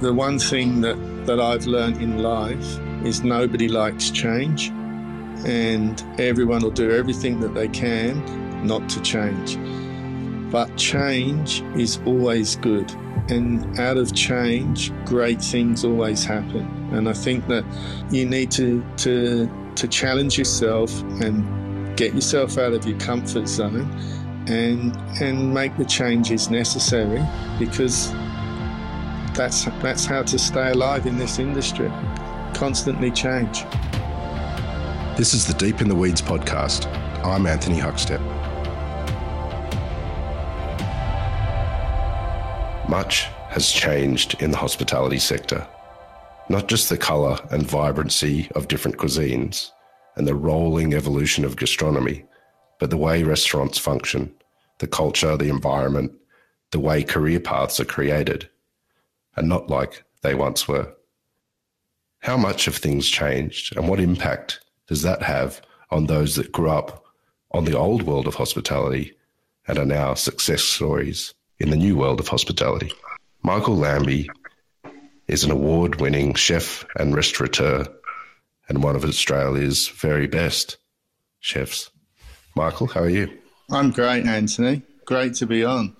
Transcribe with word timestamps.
the 0.00 0.12
one 0.12 0.38
thing 0.38 0.80
that, 0.80 0.96
that 1.26 1.40
I've 1.40 1.66
learned 1.66 2.00
in 2.00 2.22
life 2.22 2.78
is 3.04 3.22
nobody 3.22 3.68
likes 3.68 4.10
change, 4.10 4.68
and 5.46 6.02
everyone 6.18 6.62
will 6.62 6.70
do 6.70 6.90
everything 6.90 7.40
that 7.40 7.54
they 7.54 7.68
can 7.68 8.66
not 8.66 8.88
to 8.90 9.00
change. 9.02 9.58
But 10.50 10.76
change 10.76 11.62
is 11.76 12.00
always 12.06 12.56
good, 12.56 12.90
and 13.28 13.78
out 13.78 13.98
of 13.98 14.14
change, 14.14 14.92
great 15.04 15.40
things 15.40 15.84
always 15.84 16.24
happen. 16.24 16.66
And 16.92 17.08
I 17.08 17.12
think 17.12 17.46
that 17.48 17.64
you 18.10 18.26
need 18.26 18.50
to 18.52 18.84
to 18.98 19.50
to 19.76 19.88
challenge 19.88 20.38
yourself 20.38 21.00
and 21.22 21.96
get 21.96 22.14
yourself 22.14 22.58
out 22.58 22.72
of 22.72 22.86
your 22.86 22.98
comfort 22.98 23.46
zone 23.46 23.88
and 24.48 24.96
and 25.20 25.54
make 25.54 25.76
the 25.76 25.84
changes 25.84 26.50
necessary 26.50 27.22
because 27.58 28.12
that's 29.40 29.64
that's 29.80 30.04
how 30.04 30.22
to 30.22 30.38
stay 30.38 30.70
alive 30.70 31.06
in 31.06 31.16
this 31.16 31.38
industry. 31.38 31.90
Constantly 32.52 33.10
change. 33.10 33.64
This 35.16 35.32
is 35.32 35.46
the 35.46 35.54
Deep 35.54 35.80
in 35.80 35.88
the 35.88 35.94
Weeds 35.94 36.20
podcast. 36.20 36.84
I'm 37.24 37.46
Anthony 37.46 37.78
Huckstep. 37.78 38.20
Much 42.86 43.28
has 43.48 43.70
changed 43.70 44.42
in 44.42 44.50
the 44.50 44.58
hospitality 44.58 45.18
sector. 45.18 45.66
Not 46.50 46.68
just 46.68 46.90
the 46.90 46.98
colour 46.98 47.38
and 47.50 47.62
vibrancy 47.62 48.50
of 48.54 48.68
different 48.68 48.98
cuisines 48.98 49.70
and 50.16 50.28
the 50.28 50.34
rolling 50.34 50.92
evolution 50.92 51.46
of 51.46 51.56
gastronomy, 51.56 52.26
but 52.78 52.90
the 52.90 52.98
way 52.98 53.22
restaurants 53.22 53.78
function, 53.78 54.34
the 54.80 54.86
culture, 54.86 55.38
the 55.38 55.48
environment, 55.48 56.12
the 56.72 56.80
way 56.80 57.02
career 57.02 57.40
paths 57.40 57.80
are 57.80 57.86
created, 57.86 58.50
and 59.36 59.48
not 59.48 59.68
like 59.68 60.04
they 60.22 60.34
once 60.34 60.66
were. 60.68 60.92
How 62.20 62.36
much 62.36 62.66
have 62.66 62.76
things 62.76 63.08
changed, 63.08 63.76
and 63.76 63.88
what 63.88 64.00
impact 64.00 64.60
does 64.86 65.02
that 65.02 65.22
have 65.22 65.62
on 65.90 66.06
those 66.06 66.36
that 66.36 66.52
grew 66.52 66.70
up 66.70 67.04
on 67.52 67.64
the 67.64 67.76
old 67.76 68.02
world 68.02 68.26
of 68.26 68.34
hospitality 68.34 69.16
and 69.66 69.78
are 69.78 69.86
now 69.86 70.14
success 70.14 70.62
stories 70.62 71.34
in 71.58 71.70
the 71.70 71.76
new 71.76 71.96
world 71.96 72.20
of 72.20 72.28
hospitality? 72.28 72.92
Michael 73.42 73.76
Lambie 73.76 74.28
is 75.28 75.44
an 75.44 75.50
award 75.50 76.00
winning 76.00 76.34
chef 76.34 76.84
and 76.96 77.14
restaurateur 77.14 77.86
and 78.68 78.82
one 78.82 78.96
of 78.96 79.04
Australia's 79.04 79.88
very 79.88 80.26
best 80.26 80.76
chefs. 81.40 81.90
Michael, 82.54 82.86
how 82.86 83.00
are 83.00 83.08
you? 83.08 83.30
I'm 83.70 83.90
great, 83.90 84.26
Anthony. 84.26 84.82
Great 85.04 85.34
to 85.34 85.46
be 85.46 85.64
on. 85.64 85.96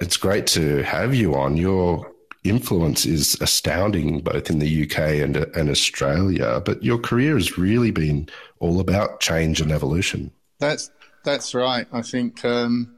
It's 0.00 0.16
great 0.16 0.46
to 0.48 0.82
have 0.82 1.14
you 1.14 1.34
on. 1.34 1.56
Your 1.56 2.10
influence 2.44 3.06
is 3.06 3.36
astounding 3.40 4.20
both 4.20 4.50
in 4.50 4.58
the 4.58 4.84
UK 4.84 4.98
and, 4.98 5.36
and 5.36 5.70
Australia, 5.70 6.62
but 6.64 6.82
your 6.82 6.98
career 6.98 7.34
has 7.34 7.58
really 7.58 7.90
been 7.90 8.28
all 8.60 8.80
about 8.80 9.20
change 9.20 9.60
and 9.60 9.72
evolution. 9.72 10.30
That's 10.58 10.90
that's 11.24 11.54
right. 11.54 11.86
I 11.90 12.02
think 12.02 12.44
um, 12.44 12.94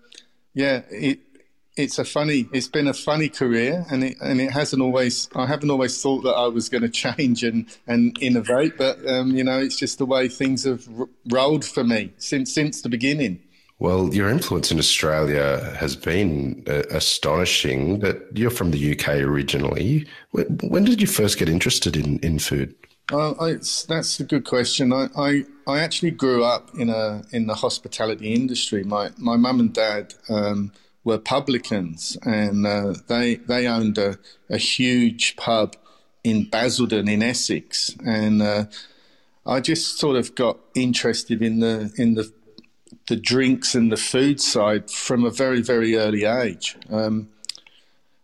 yeah, 0.53 0.83
it 0.91 1.20
it's 1.77 1.98
a 1.98 2.05
funny 2.05 2.48
it's 2.53 2.69
been 2.69 2.88
a 2.88 2.94
funny 2.94 3.28
career 3.28 3.84
and 3.91 4.03
it 4.03 4.16
and 4.20 4.41
it 4.41 4.50
hasn't 4.50 4.83
always 4.83 5.28
I 5.36 5.47
haven't 5.47 5.70
always 5.70 6.00
thought 6.00 6.22
that 6.22 6.34
I 6.34 6.48
was 6.48 6.69
going 6.69 6.83
to 6.83 6.88
change 6.88 7.44
and 7.44 7.66
and 7.86 8.16
innovate 8.20 8.78
but 8.78 9.06
um, 9.06 9.31
you 9.33 9.44
know 9.44 9.58
it's 9.58 9.77
just 9.77 9.98
the 9.98 10.06
way 10.06 10.28
things 10.28 10.64
have 10.64 10.88
r- 10.98 11.08
rolled 11.28 11.64
for 11.64 11.84
me 11.84 12.12
since 12.16 12.53
since 12.53 12.81
the 12.81 12.88
beginning 12.88 13.42
well 13.78 14.12
your 14.14 14.28
influence 14.28 14.70
in 14.70 14.78
Australia 14.78 15.77
has 15.78 15.96
been 15.96 16.62
uh, 16.69 16.82
astonishing 16.91 18.00
but 18.00 18.27
you're 18.36 18.50
from 18.50 18.70
the 18.70 18.92
UK 18.92 19.08
originally 19.16 20.06
when, 20.30 20.46
when 20.62 20.84
did 20.84 21.00
you 21.00 21.06
first 21.06 21.38
get 21.38 21.48
interested 21.48 21.97
in 21.97 22.19
in 22.20 22.38
food 22.38 22.74
uh, 23.12 23.34
that's 23.86 24.19
a 24.19 24.24
good 24.24 24.44
question. 24.44 24.92
I, 24.92 25.08
I, 25.16 25.44
I 25.69 25.78
actually 25.78 26.10
grew 26.10 26.42
up 26.42 26.74
in 26.77 26.91
a 26.91 27.22
in 27.30 27.47
the 27.47 27.54
hospitality 27.54 28.34
industry. 28.34 28.82
My 28.82 29.10
my 29.16 29.37
mum 29.37 29.60
and 29.60 29.72
dad 29.72 30.14
um, 30.28 30.72
were 31.04 31.19
publicans, 31.19 32.19
and 32.22 32.66
uh, 32.66 32.94
they 33.06 33.37
they 33.37 33.69
owned 33.69 33.97
a, 33.97 34.19
a, 34.50 34.58
huge 34.58 35.37
pub 35.37 35.76
in 36.25 36.50
Basildon 36.50 37.08
in 37.08 37.22
Essex, 37.22 37.94
and 38.04 38.43
uh, 38.43 38.64
I 39.47 39.60
just 39.60 40.00
sort 40.00 40.16
of 40.16 40.34
got 40.34 40.58
interested 40.75 41.43
in 41.43 41.60
the 41.60 41.93
in 41.97 42.14
the 42.14 42.32
the 43.08 43.16
drinks 43.16 43.74
and 43.74 43.91
the 43.91 43.97
food 43.97 44.41
side 44.41 44.91
from 44.91 45.24
a 45.24 45.30
very 45.30 45.62
very 45.62 45.97
early 45.97 46.24
age. 46.24 46.76
Um, 46.91 47.28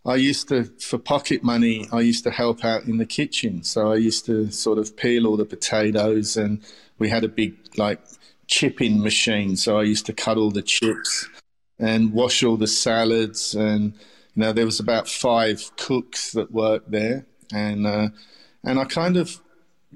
I 0.04 0.16
used 0.16 0.48
to, 0.48 0.64
for 0.64 0.98
pocket 0.98 1.44
money, 1.44 1.86
I 1.92 2.00
used 2.00 2.24
to 2.24 2.30
help 2.30 2.64
out 2.64 2.84
in 2.84 2.98
the 2.98 3.06
kitchen. 3.06 3.62
So 3.62 3.92
I 3.92 3.96
used 3.96 4.26
to 4.26 4.50
sort 4.50 4.78
of 4.78 4.96
peel 4.96 5.26
all 5.26 5.36
the 5.36 5.44
potatoes, 5.44 6.36
and 6.36 6.60
we 6.98 7.08
had 7.08 7.24
a 7.24 7.28
big 7.28 7.54
like 7.76 8.00
chipping 8.48 9.00
machine. 9.00 9.56
So 9.56 9.78
I 9.78 9.84
used 9.84 10.06
to 10.06 10.12
cut 10.12 10.38
all 10.38 10.50
the 10.50 10.62
chips 10.62 11.28
and 11.78 12.12
wash 12.12 12.42
all 12.42 12.56
the 12.56 12.66
salads. 12.66 13.54
And 13.54 13.94
you 14.34 14.42
know, 14.42 14.52
there 14.52 14.66
was 14.66 14.80
about 14.80 15.08
five 15.08 15.70
cooks 15.76 16.32
that 16.32 16.50
worked 16.50 16.90
there, 16.90 17.24
and 17.52 17.86
uh, 17.86 18.08
and 18.64 18.80
I 18.80 18.84
kind 18.86 19.16
of 19.16 19.40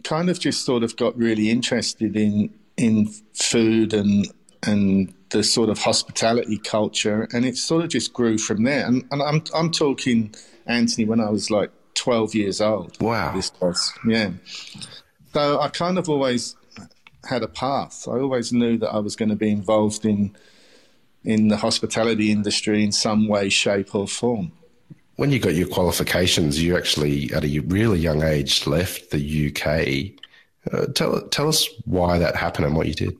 kind 0.04 0.30
of 0.30 0.38
just 0.38 0.64
sort 0.64 0.84
of 0.84 0.96
got 0.96 1.16
really 1.16 1.50
interested 1.50 2.16
in 2.16 2.54
in 2.76 3.08
food 3.34 3.92
and 3.92 4.30
and 4.66 5.12
the 5.30 5.42
sort 5.42 5.68
of 5.68 5.78
hospitality 5.78 6.58
culture, 6.58 7.28
and 7.32 7.44
it 7.44 7.56
sort 7.56 7.84
of 7.84 7.90
just 7.90 8.12
grew 8.12 8.38
from 8.38 8.64
there. 8.64 8.86
And, 8.86 9.04
and 9.10 9.22
I'm 9.22 9.42
I'm 9.54 9.70
talking 9.70 10.34
Anthony 10.66 11.06
when 11.06 11.20
I 11.20 11.30
was 11.30 11.50
like 11.50 11.70
12 11.94 12.34
years 12.34 12.60
old. 12.60 13.00
Wow, 13.00 13.34
this 13.34 13.52
was 13.60 13.92
yeah. 14.06 14.30
So 15.32 15.60
I 15.60 15.68
kind 15.68 15.98
of 15.98 16.08
always 16.08 16.56
had 17.28 17.42
a 17.42 17.48
path. 17.48 18.06
I 18.08 18.12
always 18.12 18.52
knew 18.52 18.78
that 18.78 18.90
I 18.90 18.98
was 18.98 19.16
going 19.16 19.28
to 19.28 19.36
be 19.36 19.50
involved 19.50 20.04
in 20.04 20.36
in 21.24 21.48
the 21.48 21.56
hospitality 21.56 22.30
industry 22.30 22.84
in 22.84 22.92
some 22.92 23.26
way, 23.26 23.48
shape, 23.48 23.94
or 23.94 24.06
form. 24.06 24.52
When 25.16 25.32
you 25.32 25.40
got 25.40 25.54
your 25.54 25.66
qualifications, 25.66 26.62
you 26.62 26.76
actually, 26.76 27.32
at 27.32 27.44
a 27.44 27.58
really 27.60 27.98
young 27.98 28.22
age, 28.22 28.66
left 28.66 29.10
the 29.10 29.48
UK. 29.48 30.20
Uh, 30.72 30.86
tell 30.92 31.20
tell 31.28 31.48
us 31.48 31.68
why 31.84 32.18
that 32.18 32.36
happened 32.36 32.66
and 32.66 32.76
what 32.76 32.86
you 32.86 32.94
did. 32.94 33.16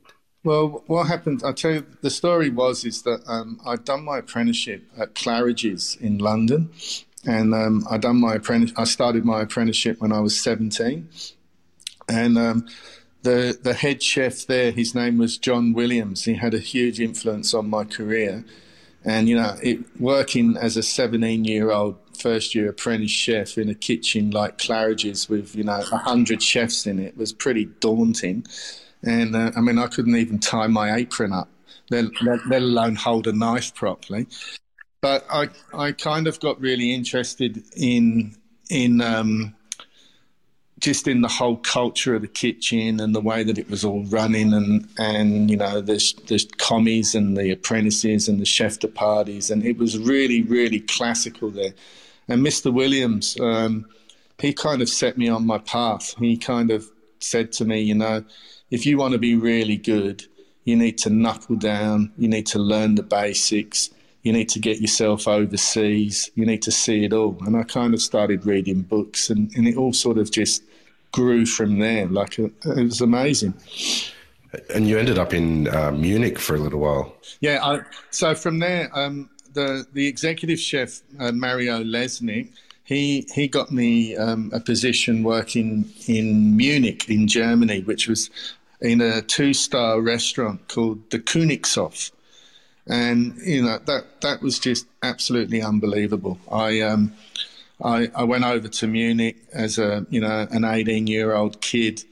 Well, 0.47 0.81
what 0.87 1.07
happened? 1.07 1.41
I'll 1.43 1.53
tell 1.53 1.71
you. 1.71 1.85
The 1.99 2.09
story 2.09 2.49
was 2.49 2.85
is 2.85 3.01
that 3.01 3.21
um, 3.27 3.59
I'd 3.65 3.83
done 3.83 4.05
my 4.05 4.19
apprenticeship 4.19 4.81
at 4.97 5.13
Claridge's 5.13 5.97
in 5.99 6.19
London, 6.19 6.69
and 7.25 7.53
um, 7.53 7.85
I 7.91 7.97
done 7.97 8.21
my 8.21 8.35
apprentice. 8.35 8.71
I 8.77 8.85
started 8.85 9.25
my 9.25 9.41
apprenticeship 9.41 9.99
when 9.99 10.13
I 10.13 10.21
was 10.21 10.41
seventeen, 10.41 11.09
and 12.07 12.37
um, 12.37 12.65
the 13.23 13.59
the 13.61 13.73
head 13.73 14.01
chef 14.01 14.45
there, 14.45 14.71
his 14.71 14.95
name 14.95 15.17
was 15.17 15.37
John 15.37 15.73
Williams. 15.73 16.23
He 16.23 16.35
had 16.35 16.53
a 16.53 16.59
huge 16.59 17.01
influence 17.01 17.53
on 17.53 17.69
my 17.69 17.83
career, 17.83 18.45
and 19.03 19.27
you 19.27 19.35
know, 19.35 19.57
it, 19.61 19.79
working 19.99 20.55
as 20.55 20.77
a 20.77 20.81
17 20.81 21.43
year 21.43 21.71
old 21.71 21.97
first 22.17 22.55
year 22.55 22.69
apprentice 22.69 23.11
chef 23.11 23.57
in 23.57 23.67
a 23.67 23.75
kitchen 23.75 24.31
like 24.31 24.57
Claridge's 24.57 25.27
with 25.27 25.57
you 25.57 25.65
know 25.65 25.81
hundred 25.81 26.41
chefs 26.41 26.87
in 26.87 26.99
it 26.99 27.17
was 27.17 27.33
pretty 27.33 27.65
daunting. 27.81 28.45
And 29.07 29.35
uh, 29.35 29.51
I 29.55 29.61
mean, 29.61 29.79
I 29.79 29.87
couldn't 29.87 30.15
even 30.15 30.39
tie 30.39 30.67
my 30.67 30.95
apron 30.95 31.31
up, 31.31 31.49
let, 31.89 32.05
let, 32.21 32.61
alone 32.61 32.95
hold 32.95 33.25
a 33.25 33.31
knife 33.31 33.73
properly. 33.73 34.27
But 34.99 35.25
I 35.31 35.49
I 35.73 35.93
kind 35.93 36.27
of 36.27 36.39
got 36.41 36.59
really 36.59 36.93
interested 36.93 37.63
in 37.75 38.35
in 38.69 38.99
um, 38.99 39.55
just 40.79 41.07
in 41.07 41.21
the 41.21 41.29
whole 41.29 41.55
culture 41.57 42.15
of 42.15 42.21
the 42.21 42.27
kitchen 42.27 42.99
and 42.99 43.15
the 43.15 43.21
way 43.21 43.43
that 43.43 43.57
it 43.57 43.69
was 43.69 43.85
all 43.85 44.03
running 44.05 44.53
and 44.53 44.89
and 44.97 45.49
you 45.49 45.55
know 45.55 45.79
the 45.79 45.97
the 46.27 46.45
commies 46.57 47.15
and 47.15 47.37
the 47.37 47.51
apprentices 47.51 48.27
and 48.27 48.41
the 48.41 48.45
chef 48.45 48.79
de 48.79 48.89
parties. 48.89 49.49
And 49.49 49.65
it 49.65 49.77
was 49.77 49.97
really 49.97 50.41
really 50.43 50.81
classical 50.81 51.49
there. 51.49 51.73
And 52.27 52.45
Mr 52.45 52.73
Williams 52.73 53.39
um, 53.39 53.85
he 54.39 54.51
kind 54.51 54.81
of 54.81 54.89
set 54.89 55.17
me 55.17 55.29
on 55.29 55.47
my 55.47 55.59
path. 55.59 56.13
He 56.19 56.35
kind 56.35 56.71
of 56.71 56.91
said 57.19 57.53
to 57.53 57.65
me 57.65 57.79
you 57.79 57.95
know 57.95 58.25
if 58.71 58.85
you 58.85 58.97
want 58.97 59.13
to 59.13 59.19
be 59.19 59.35
really 59.35 59.77
good 59.77 60.25
you 60.63 60.75
need 60.75 60.97
to 60.97 61.09
knuckle 61.09 61.55
down 61.55 62.11
you 62.17 62.27
need 62.27 62.45
to 62.45 62.59
learn 62.59 62.95
the 62.95 63.03
basics 63.03 63.89
you 64.23 64.33
need 64.33 64.49
to 64.49 64.59
get 64.59 64.81
yourself 64.81 65.27
overseas 65.27 66.29
you 66.35 66.45
need 66.45 66.61
to 66.61 66.71
see 66.71 67.05
it 67.05 67.13
all 67.13 67.37
and 67.45 67.55
i 67.55 67.63
kind 67.63 67.93
of 67.93 68.01
started 68.01 68.45
reading 68.45 68.81
books 68.81 69.29
and, 69.29 69.51
and 69.55 69.67
it 69.67 69.77
all 69.77 69.93
sort 69.93 70.17
of 70.17 70.31
just 70.31 70.63
grew 71.11 71.45
from 71.45 71.79
there. 71.79 72.07
Like 72.07 72.39
it, 72.39 72.51
was 72.63 73.01
amazing. 73.01 73.53
And 74.73 74.87
you 74.87 74.97
ended 74.97 75.17
up 75.17 75.33
in 75.33 75.67
uh, 75.67 75.91
Munich 75.91 76.39
for 76.39 76.55
a 76.55 76.59
little 76.59 76.79
while. 76.79 77.15
Yeah. 77.41 77.63
I, 77.63 77.81
so 78.11 78.35
from 78.35 78.59
there, 78.59 78.89
um, 78.97 79.29
the 79.53 79.85
the 79.93 80.07
executive 80.07 80.59
chef 80.59 81.01
uh, 81.19 81.31
Mario 81.31 81.83
Lesnick, 81.83 82.49
he 82.83 83.27
he 83.33 83.47
got 83.47 83.71
me 83.71 84.15
um, 84.15 84.51
a 84.53 84.59
position 84.59 85.23
working 85.23 85.91
in 86.07 86.55
Munich 86.55 87.09
in 87.09 87.27
Germany, 87.27 87.81
which 87.81 88.07
was 88.07 88.29
in 88.81 89.01
a 89.01 89.21
two 89.21 89.53
star 89.53 89.99
restaurant 90.01 90.67
called 90.67 91.09
the 91.09 91.19
Königshof. 91.19 92.11
And 92.85 93.37
you 93.43 93.63
know 93.63 93.79
that 93.85 94.21
that 94.21 94.41
was 94.41 94.59
just 94.59 94.87
absolutely 95.03 95.61
unbelievable. 95.61 96.39
I 96.49 96.81
um, 96.81 97.13
I, 97.83 98.09
I 98.15 98.23
went 98.23 98.45
over 98.45 98.67
to 98.67 98.87
Munich 98.87 99.37
as 99.51 99.77
a 99.77 100.05
you 100.09 100.21
know 100.21 100.47
an 100.49 100.63
18 100.63 101.07
year 101.07 101.35
old 101.35 101.61
kid. 101.61 102.03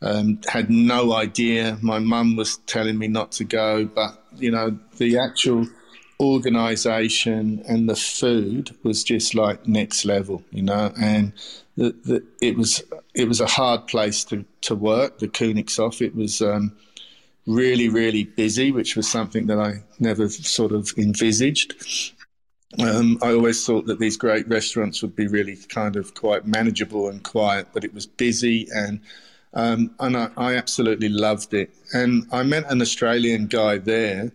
Um, 0.00 0.38
had 0.46 0.70
no 0.70 1.12
idea. 1.12 1.76
My 1.82 1.98
mum 1.98 2.36
was 2.36 2.58
telling 2.66 2.98
me 2.98 3.08
not 3.08 3.32
to 3.32 3.44
go, 3.44 3.84
but 3.84 4.22
you 4.36 4.50
know 4.50 4.78
the 4.98 5.18
actual 5.18 5.66
organisation 6.20 7.62
and 7.68 7.88
the 7.88 7.96
food 7.96 8.74
was 8.82 9.04
just 9.04 9.34
like 9.34 9.66
next 9.66 10.04
level, 10.04 10.42
you 10.50 10.62
know. 10.62 10.92
And 11.00 11.32
the, 11.76 11.94
the, 12.04 12.24
it 12.40 12.56
was 12.56 12.82
it 13.14 13.28
was 13.28 13.40
a 13.40 13.46
hard 13.46 13.86
place 13.86 14.24
to, 14.24 14.44
to 14.62 14.74
work. 14.74 15.18
The 15.18 15.28
Königshof. 15.28 16.00
It 16.00 16.14
was 16.14 16.42
um, 16.42 16.76
really 17.46 17.88
really 17.88 18.24
busy, 18.24 18.72
which 18.72 18.96
was 18.96 19.08
something 19.08 19.46
that 19.46 19.58
I 19.58 19.82
never 19.98 20.28
sort 20.28 20.72
of 20.72 20.92
envisaged. 20.96 22.14
Um, 22.78 23.18
I 23.22 23.32
always 23.32 23.64
thought 23.64 23.86
that 23.86 23.98
these 23.98 24.18
great 24.18 24.46
restaurants 24.46 25.00
would 25.00 25.16
be 25.16 25.26
really 25.26 25.56
kind 25.56 25.96
of 25.96 26.12
quite 26.12 26.46
manageable 26.46 27.08
and 27.08 27.22
quiet, 27.22 27.68
but 27.72 27.82
it 27.82 27.94
was 27.94 28.06
busy 28.06 28.68
and 28.74 29.00
um, 29.54 29.94
and 29.98 30.16
I, 30.16 30.30
I, 30.36 30.54
absolutely 30.56 31.08
loved 31.08 31.54
it. 31.54 31.74
And 31.94 32.26
I 32.30 32.42
met 32.42 32.70
an 32.70 32.82
Australian 32.82 33.46
guy 33.46 33.78
there 33.78 34.30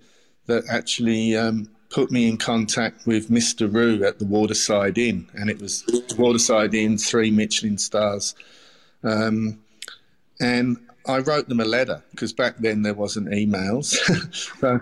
that 0.47 0.63
actually 0.69 1.35
um, 1.35 1.69
put 1.89 2.11
me 2.11 2.27
in 2.27 2.37
contact 2.37 3.05
with 3.05 3.29
Mr. 3.29 3.71
Roux 3.71 4.03
at 4.03 4.19
the 4.19 4.25
Waterside 4.25 4.97
Inn, 4.97 5.27
and 5.35 5.49
it 5.49 5.61
was 5.61 5.83
Waterside 6.17 6.73
Inn, 6.73 6.97
three 6.97 7.31
Michelin 7.31 7.77
stars. 7.77 8.35
Um, 9.03 9.59
and 10.39 10.77
I 11.05 11.19
wrote 11.19 11.49
them 11.49 11.59
a 11.59 11.65
letter 11.65 12.03
because 12.11 12.33
back 12.33 12.57
then 12.57 12.81
there 12.81 12.93
wasn't 12.93 13.29
emails. 13.29 13.95
so 14.59 14.79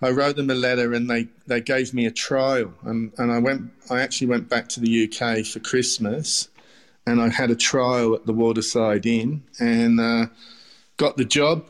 I 0.00 0.10
wrote 0.10 0.36
them 0.36 0.50
a 0.50 0.54
letter 0.54 0.94
and 0.94 1.08
they, 1.08 1.28
they 1.46 1.60
gave 1.60 1.94
me 1.94 2.06
a 2.06 2.10
trial. 2.10 2.72
And, 2.82 3.12
and 3.18 3.30
I 3.30 3.38
went, 3.38 3.70
I 3.90 4.00
actually 4.00 4.28
went 4.28 4.48
back 4.48 4.68
to 4.70 4.80
the 4.80 5.04
UK 5.04 5.44
for 5.44 5.60
Christmas 5.60 6.48
and 7.06 7.20
I 7.20 7.28
had 7.28 7.50
a 7.50 7.56
trial 7.56 8.14
at 8.14 8.26
the 8.26 8.32
Waterside 8.32 9.06
Inn 9.06 9.42
and 9.58 10.00
uh, 10.00 10.26
got 10.96 11.16
the 11.16 11.24
job. 11.24 11.66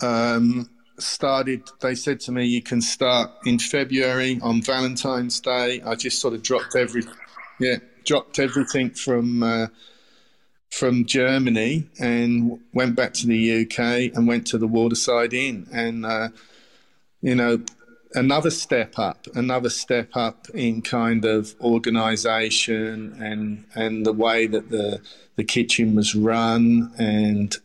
Um, 0.00 0.70
started, 0.98 1.68
they 1.80 1.94
said 1.94 2.20
to 2.20 2.32
me, 2.32 2.44
you 2.46 2.62
can 2.62 2.80
start 2.80 3.30
in 3.44 3.58
February 3.58 4.38
on 4.42 4.62
Valentine's 4.62 5.40
Day. 5.40 5.80
I 5.82 5.94
just 5.94 6.20
sort 6.20 6.34
of 6.34 6.42
dropped 6.42 6.76
every, 6.76 7.02
yeah, 7.60 7.76
dropped 8.04 8.38
everything 8.38 8.90
from, 8.90 9.42
uh, 9.42 9.66
from 10.70 11.06
Germany 11.06 11.88
and 11.98 12.60
went 12.72 12.94
back 12.94 13.14
to 13.14 13.26
the 13.26 13.62
UK 13.62 14.14
and 14.14 14.26
went 14.26 14.46
to 14.48 14.58
the 14.58 14.66
Waterside 14.66 15.32
Inn. 15.32 15.66
And, 15.72 16.04
uh, 16.04 16.28
you 17.22 17.34
know, 17.34 17.60
another 18.14 18.50
step 18.50 18.98
up, 18.98 19.26
another 19.34 19.70
step 19.70 20.10
up 20.14 20.48
in 20.50 20.82
kind 20.82 21.24
of 21.24 21.54
organisation 21.60 23.16
and 23.20 23.64
and 23.74 24.06
the 24.06 24.12
way 24.12 24.46
that 24.46 24.70
the 24.70 25.00
the 25.36 25.44
kitchen 25.44 25.94
was 25.94 26.14
run 26.14 26.92
and 26.98 27.56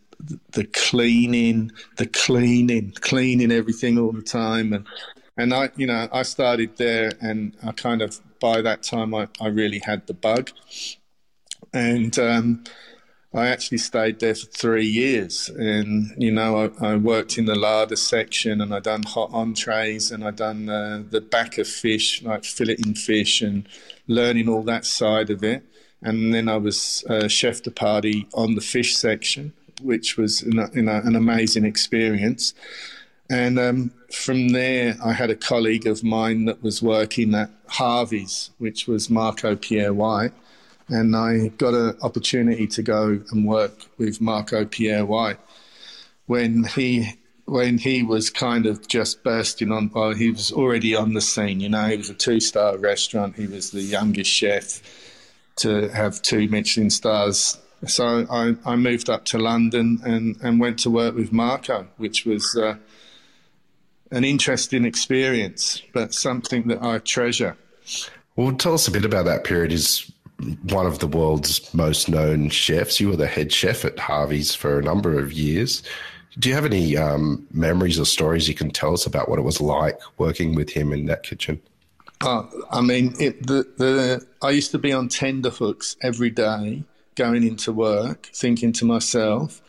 the 0.51 0.65
cleaning, 0.65 1.71
the 1.97 2.07
cleaning, 2.07 2.91
cleaning 3.01 3.51
everything 3.51 3.97
all 3.97 4.11
the 4.11 4.21
time, 4.21 4.73
and 4.73 4.85
and 5.37 5.53
I, 5.53 5.69
you 5.75 5.87
know, 5.87 6.07
I 6.11 6.23
started 6.23 6.77
there, 6.77 7.11
and 7.21 7.55
I 7.63 7.71
kind 7.71 8.01
of 8.01 8.19
by 8.39 8.61
that 8.61 8.83
time 8.83 9.13
I, 9.15 9.27
I 9.41 9.47
really 9.47 9.79
had 9.79 10.05
the 10.07 10.13
bug, 10.13 10.51
and 11.73 12.17
um, 12.19 12.63
I 13.33 13.47
actually 13.47 13.79
stayed 13.79 14.19
there 14.19 14.35
for 14.35 14.45
three 14.45 14.85
years, 14.85 15.49
and 15.49 16.13
you 16.17 16.31
know 16.31 16.71
I, 16.79 16.91
I 16.91 16.95
worked 16.97 17.39
in 17.39 17.45
the 17.45 17.55
larder 17.55 17.95
section, 17.95 18.61
and 18.61 18.73
I 18.73 18.79
done 18.79 19.03
hot 19.03 19.31
entrees, 19.33 20.11
and 20.11 20.23
I 20.23 20.29
done 20.31 20.69
uh, 20.69 21.03
the 21.09 21.21
back 21.21 21.57
of 21.57 21.67
fish, 21.67 22.21
like 22.21 22.43
filleting 22.43 22.95
fish, 22.95 23.41
and 23.41 23.67
learning 24.07 24.47
all 24.49 24.61
that 24.63 24.85
side 24.85 25.31
of 25.31 25.43
it. 25.43 25.63
And 26.03 26.33
then 26.33 26.47
I 26.47 26.57
was 26.57 27.03
uh, 27.09 27.27
chef 27.27 27.63
de 27.63 27.71
partie 27.71 28.27
on 28.33 28.53
the 28.53 28.61
fish 28.61 28.95
section, 28.95 29.53
which 29.83 30.17
was 30.17 30.41
you 30.43 30.53
know, 30.53 31.01
an 31.03 31.15
amazing 31.15 31.65
experience. 31.65 32.53
And 33.29 33.57
um, 33.57 33.91
from 34.11 34.49
there, 34.49 34.95
I 35.03 35.13
had 35.13 35.29
a 35.29 35.35
colleague 35.35 35.87
of 35.87 36.03
mine 36.03 36.45
that 36.45 36.61
was 36.61 36.81
working 36.81 37.33
at 37.35 37.49
Harvey's, 37.67 38.51
which 38.57 38.87
was 38.87 39.09
Marco 39.09 39.55
Pierre 39.55 39.93
White 39.93 40.33
and 40.89 41.15
I 41.15 41.47
got 41.57 41.73
an 41.73 41.97
opportunity 42.01 42.67
to 42.67 42.83
go 42.83 43.21
and 43.31 43.45
work 43.45 43.85
with 43.97 44.21
Marco 44.21 44.65
Pierre 44.65 45.05
White 45.05 45.39
when 46.25 46.63
he 46.63 47.13
when 47.45 47.77
he 47.77 48.03
was 48.03 48.29
kind 48.29 48.65
of 48.65 48.87
just 48.87 49.23
bursting 49.23 49.71
on. 49.71 49.91
Well, 49.93 50.13
he 50.13 50.31
was 50.31 50.51
already 50.51 50.95
on 50.95 51.13
the 51.13 51.21
scene. 51.21 51.59
You 51.59 51.69
know, 51.69 51.87
he 51.87 51.97
was 51.97 52.09
a 52.09 52.13
two 52.13 52.39
star 52.39 52.77
restaurant. 52.77 53.35
He 53.35 53.47
was 53.47 53.71
the 53.71 53.81
youngest 53.81 54.29
chef 54.29 54.81
to 55.57 55.89
have 55.89 56.21
two 56.21 56.47
Michelin 56.47 56.89
stars. 56.89 57.57
So 57.87 58.25
I, 58.29 58.55
I 58.65 58.75
moved 58.75 59.09
up 59.09 59.25
to 59.25 59.37
London 59.37 59.99
and, 60.05 60.37
and 60.41 60.59
went 60.59 60.79
to 60.79 60.89
work 60.89 61.15
with 61.15 61.31
Marco, 61.31 61.87
which 61.97 62.25
was 62.25 62.55
uh, 62.55 62.75
an 64.11 64.23
interesting 64.23 64.85
experience, 64.85 65.81
but 65.93 66.13
something 66.13 66.67
that 66.67 66.81
I 66.81 66.99
treasure. 66.99 67.57
Well, 68.35 68.53
tell 68.53 68.73
us 68.73 68.87
a 68.87 68.91
bit 68.91 69.05
about 69.05 69.25
that 69.25 69.43
period. 69.43 69.71
Is 69.71 70.11
one 70.63 70.85
of 70.85 70.99
the 70.99 71.07
world's 71.07 71.73
most 71.73 72.09
known 72.09 72.49
chefs. 72.49 72.99
You 72.99 73.09
were 73.09 73.15
the 73.15 73.27
head 73.27 73.51
chef 73.51 73.85
at 73.85 73.99
Harvey's 73.99 74.55
for 74.55 74.79
a 74.79 74.83
number 74.83 75.19
of 75.19 75.33
years. 75.33 75.83
Do 76.39 76.49
you 76.49 76.55
have 76.55 76.65
any 76.65 76.97
um, 76.97 77.45
memories 77.51 77.99
or 77.99 78.05
stories 78.05 78.47
you 78.47 78.55
can 78.55 78.71
tell 78.71 78.93
us 78.93 79.05
about 79.05 79.29
what 79.29 79.37
it 79.37 79.43
was 79.43 79.61
like 79.61 79.99
working 80.17 80.55
with 80.55 80.69
him 80.71 80.91
in 80.91 81.05
that 81.05 81.23
kitchen? 81.23 81.61
Uh, 82.21 82.43
I 82.71 82.81
mean, 82.81 83.13
it, 83.19 83.45
the, 83.45 83.67
the, 83.77 84.25
I 84.41 84.49
used 84.51 84.71
to 84.71 84.79
be 84.79 84.91
on 84.91 85.09
tender 85.09 85.49
hooks 85.49 85.95
every 86.01 86.29
day 86.29 86.83
going 87.15 87.43
into 87.43 87.71
work, 87.71 88.29
thinking 88.33 88.71
to 88.73 88.85
myself, 88.85 89.61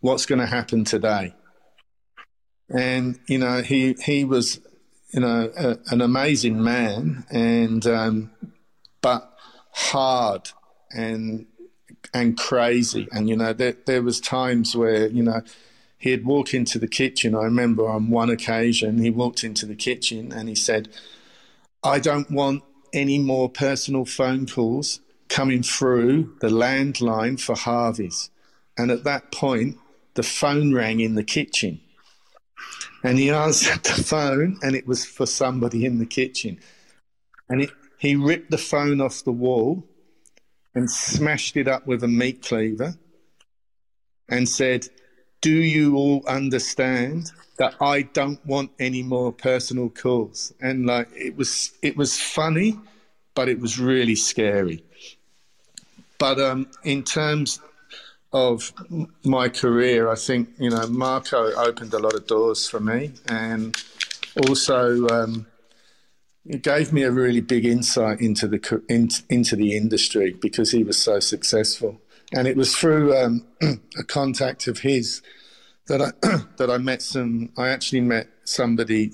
what's 0.00 0.26
going 0.26 0.40
to 0.40 0.46
happen 0.46 0.84
today? 0.84 1.34
And, 2.68 3.18
you 3.26 3.38
know, 3.38 3.62
he, 3.62 3.94
he 4.04 4.24
was, 4.24 4.60
you 5.10 5.20
know, 5.20 5.52
a, 5.56 5.78
an 5.88 6.00
amazing 6.00 6.62
man. 6.62 7.24
And, 7.30 7.86
um, 7.86 8.30
but 9.04 9.34
hard 9.74 10.50
and 10.90 11.46
and 12.14 12.38
crazy. 12.38 13.08
And 13.12 13.28
you 13.28 13.36
know, 13.36 13.52
there 13.52 13.76
there 13.86 14.02
was 14.02 14.20
times 14.20 14.74
where 14.74 15.08
you 15.08 15.22
know 15.22 15.42
he'd 15.98 16.24
walk 16.24 16.54
into 16.54 16.78
the 16.78 16.88
kitchen. 16.88 17.34
I 17.34 17.42
remember 17.42 17.86
on 17.86 18.08
one 18.08 18.30
occasion 18.30 18.98
he 18.98 19.10
walked 19.10 19.44
into 19.44 19.66
the 19.66 19.74
kitchen 19.74 20.32
and 20.32 20.48
he 20.48 20.54
said, 20.54 20.88
"I 21.82 21.98
don't 21.98 22.30
want 22.30 22.62
any 22.92 23.18
more 23.18 23.50
personal 23.50 24.04
phone 24.04 24.46
calls 24.46 25.00
coming 25.28 25.62
through 25.62 26.36
the 26.40 26.48
landline 26.48 27.40
for 27.40 27.54
Harvey's." 27.54 28.30
And 28.76 28.90
at 28.90 29.04
that 29.04 29.32
point, 29.32 29.78
the 30.14 30.22
phone 30.22 30.74
rang 30.74 31.00
in 31.00 31.14
the 31.14 31.24
kitchen. 31.24 31.80
And 33.02 33.18
he 33.18 33.30
answered 33.44 33.84
the 33.84 34.02
phone, 34.02 34.58
and 34.62 34.74
it 34.74 34.86
was 34.86 35.04
for 35.04 35.26
somebody 35.26 35.84
in 35.84 35.98
the 35.98 36.06
kitchen. 36.06 36.58
And 37.48 37.62
it, 37.62 37.70
he 37.98 38.16
ripped 38.16 38.50
the 38.50 38.58
phone 38.58 39.00
off 39.00 39.24
the 39.24 39.32
wall 39.32 39.84
and 40.74 40.90
smashed 40.90 41.56
it 41.56 41.68
up 41.68 41.86
with 41.86 42.02
a 42.02 42.08
meat 42.08 42.42
cleaver 42.42 42.94
and 44.28 44.48
said, 44.48 44.88
Do 45.40 45.52
you 45.52 45.96
all 45.96 46.24
understand 46.26 47.30
that 47.58 47.74
I 47.80 48.02
don't 48.02 48.44
want 48.44 48.72
any 48.80 49.02
more 49.02 49.32
personal 49.32 49.90
calls? 49.90 50.52
And 50.60 50.86
like 50.86 51.08
it 51.14 51.36
was 51.36 51.72
it 51.82 51.96
was 51.96 52.20
funny, 52.20 52.78
but 53.34 53.48
it 53.48 53.60
was 53.60 53.78
really 53.78 54.16
scary. 54.16 54.84
But 56.24 56.40
um, 56.40 56.68
in 56.84 57.02
terms 57.02 57.60
of 58.32 58.72
my 59.24 59.50
career, 59.50 60.10
I 60.10 60.14
think 60.14 60.48
you 60.58 60.70
know 60.70 60.86
Marco 60.86 61.52
opened 61.52 61.92
a 61.92 61.98
lot 61.98 62.14
of 62.14 62.26
doors 62.26 62.66
for 62.66 62.80
me, 62.80 63.12
and 63.28 63.76
also 64.48 65.06
um, 65.08 65.46
it 66.46 66.62
gave 66.62 66.94
me 66.94 67.02
a 67.02 67.10
really 67.10 67.42
big 67.42 67.66
insight 67.66 68.22
into 68.22 68.48
the 68.48 68.82
in, 68.88 69.10
into 69.28 69.54
the 69.54 69.76
industry 69.76 70.32
because 70.40 70.70
he 70.70 70.82
was 70.82 70.96
so 70.96 71.20
successful, 71.20 72.00
and 72.32 72.48
it 72.48 72.56
was 72.56 72.74
through 72.74 73.14
um, 73.14 73.46
a 73.98 74.02
contact 74.04 74.66
of 74.66 74.78
his 74.78 75.20
that 75.88 76.00
I 76.00 76.12
that 76.56 76.70
I 76.70 76.78
met 76.78 77.02
some. 77.02 77.50
I 77.58 77.68
actually 77.68 78.00
met 78.00 78.28
somebody 78.44 79.12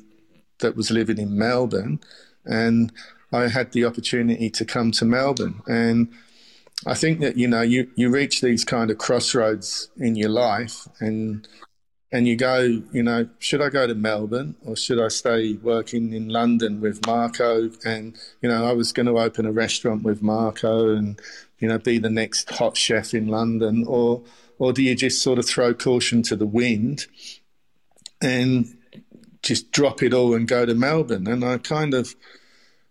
that 0.61 0.76
was 0.76 0.93
living 0.93 1.19
in 1.19 1.37
Melbourne, 1.37 1.99
and 2.45 2.93
I 3.33 3.49
had 3.49 3.73
the 3.73 3.85
opportunity 3.85 4.49
to 4.50 4.64
come 4.64 4.93
to 4.93 5.05
Melbourne. 5.05 5.61
And 5.67 6.12
I 6.87 6.94
think 6.94 7.20
that 7.20 7.37
you 7.37 7.46
know 7.46 7.62
you 7.62 7.90
you 7.94 8.10
reach 8.10 8.40
these 8.40 8.64
kind 8.64 8.90
of 8.90 8.99
crossroads 8.99 9.90
in 9.96 10.16
your 10.16 10.30
life, 10.30 10.88
and 10.99 11.46
and 12.12 12.26
you 12.26 12.37
go, 12.37 12.82
you 12.92 13.02
know, 13.02 13.28
should 13.38 13.62
I 13.62 13.68
go 13.68 13.87
to 13.87 13.94
Melbourne 13.94 14.56
or 14.64 14.76
should 14.76 15.00
I 15.00 15.08
stay 15.08 15.54
working 15.54 16.12
in 16.12 16.28
London 16.28 16.80
with 16.80 17.06
Marco? 17.06 17.70
And, 17.84 18.16
you 18.42 18.49
know, 18.49 18.66
I 18.66 18.72
was 18.72 18.92
going 18.92 19.06
to 19.06 19.18
open 19.18 19.46
a 19.46 19.52
restaurant 19.52 20.02
with 20.02 20.20
Marco 20.20 20.88
and, 20.88 21.20
you 21.60 21.68
know, 21.68 21.78
be 21.78 21.99
the 21.99 22.10
next 22.10 22.50
hot 22.50 22.76
chef 22.76 23.14
in 23.14 23.28
London. 23.28 23.84
Or, 23.87 24.22
or 24.58 24.72
do 24.72 24.82
you 24.82 24.96
just 24.96 25.22
sort 25.22 25.38
of 25.38 25.46
throw 25.46 25.72
caution 25.72 26.22
to 26.25 26.37
the 26.37 26.46
wind 26.46 27.06
and 28.20 28.66
just 29.42 29.70
drop 29.70 30.02
it 30.02 30.12
all 30.12 30.34
and 30.34 30.49
go 30.49 30.66
to 30.66 30.75
Melbourne? 30.75 31.28
And 31.28 31.44
I 31.44 31.58
kind 31.58 31.94
of, 31.94 32.16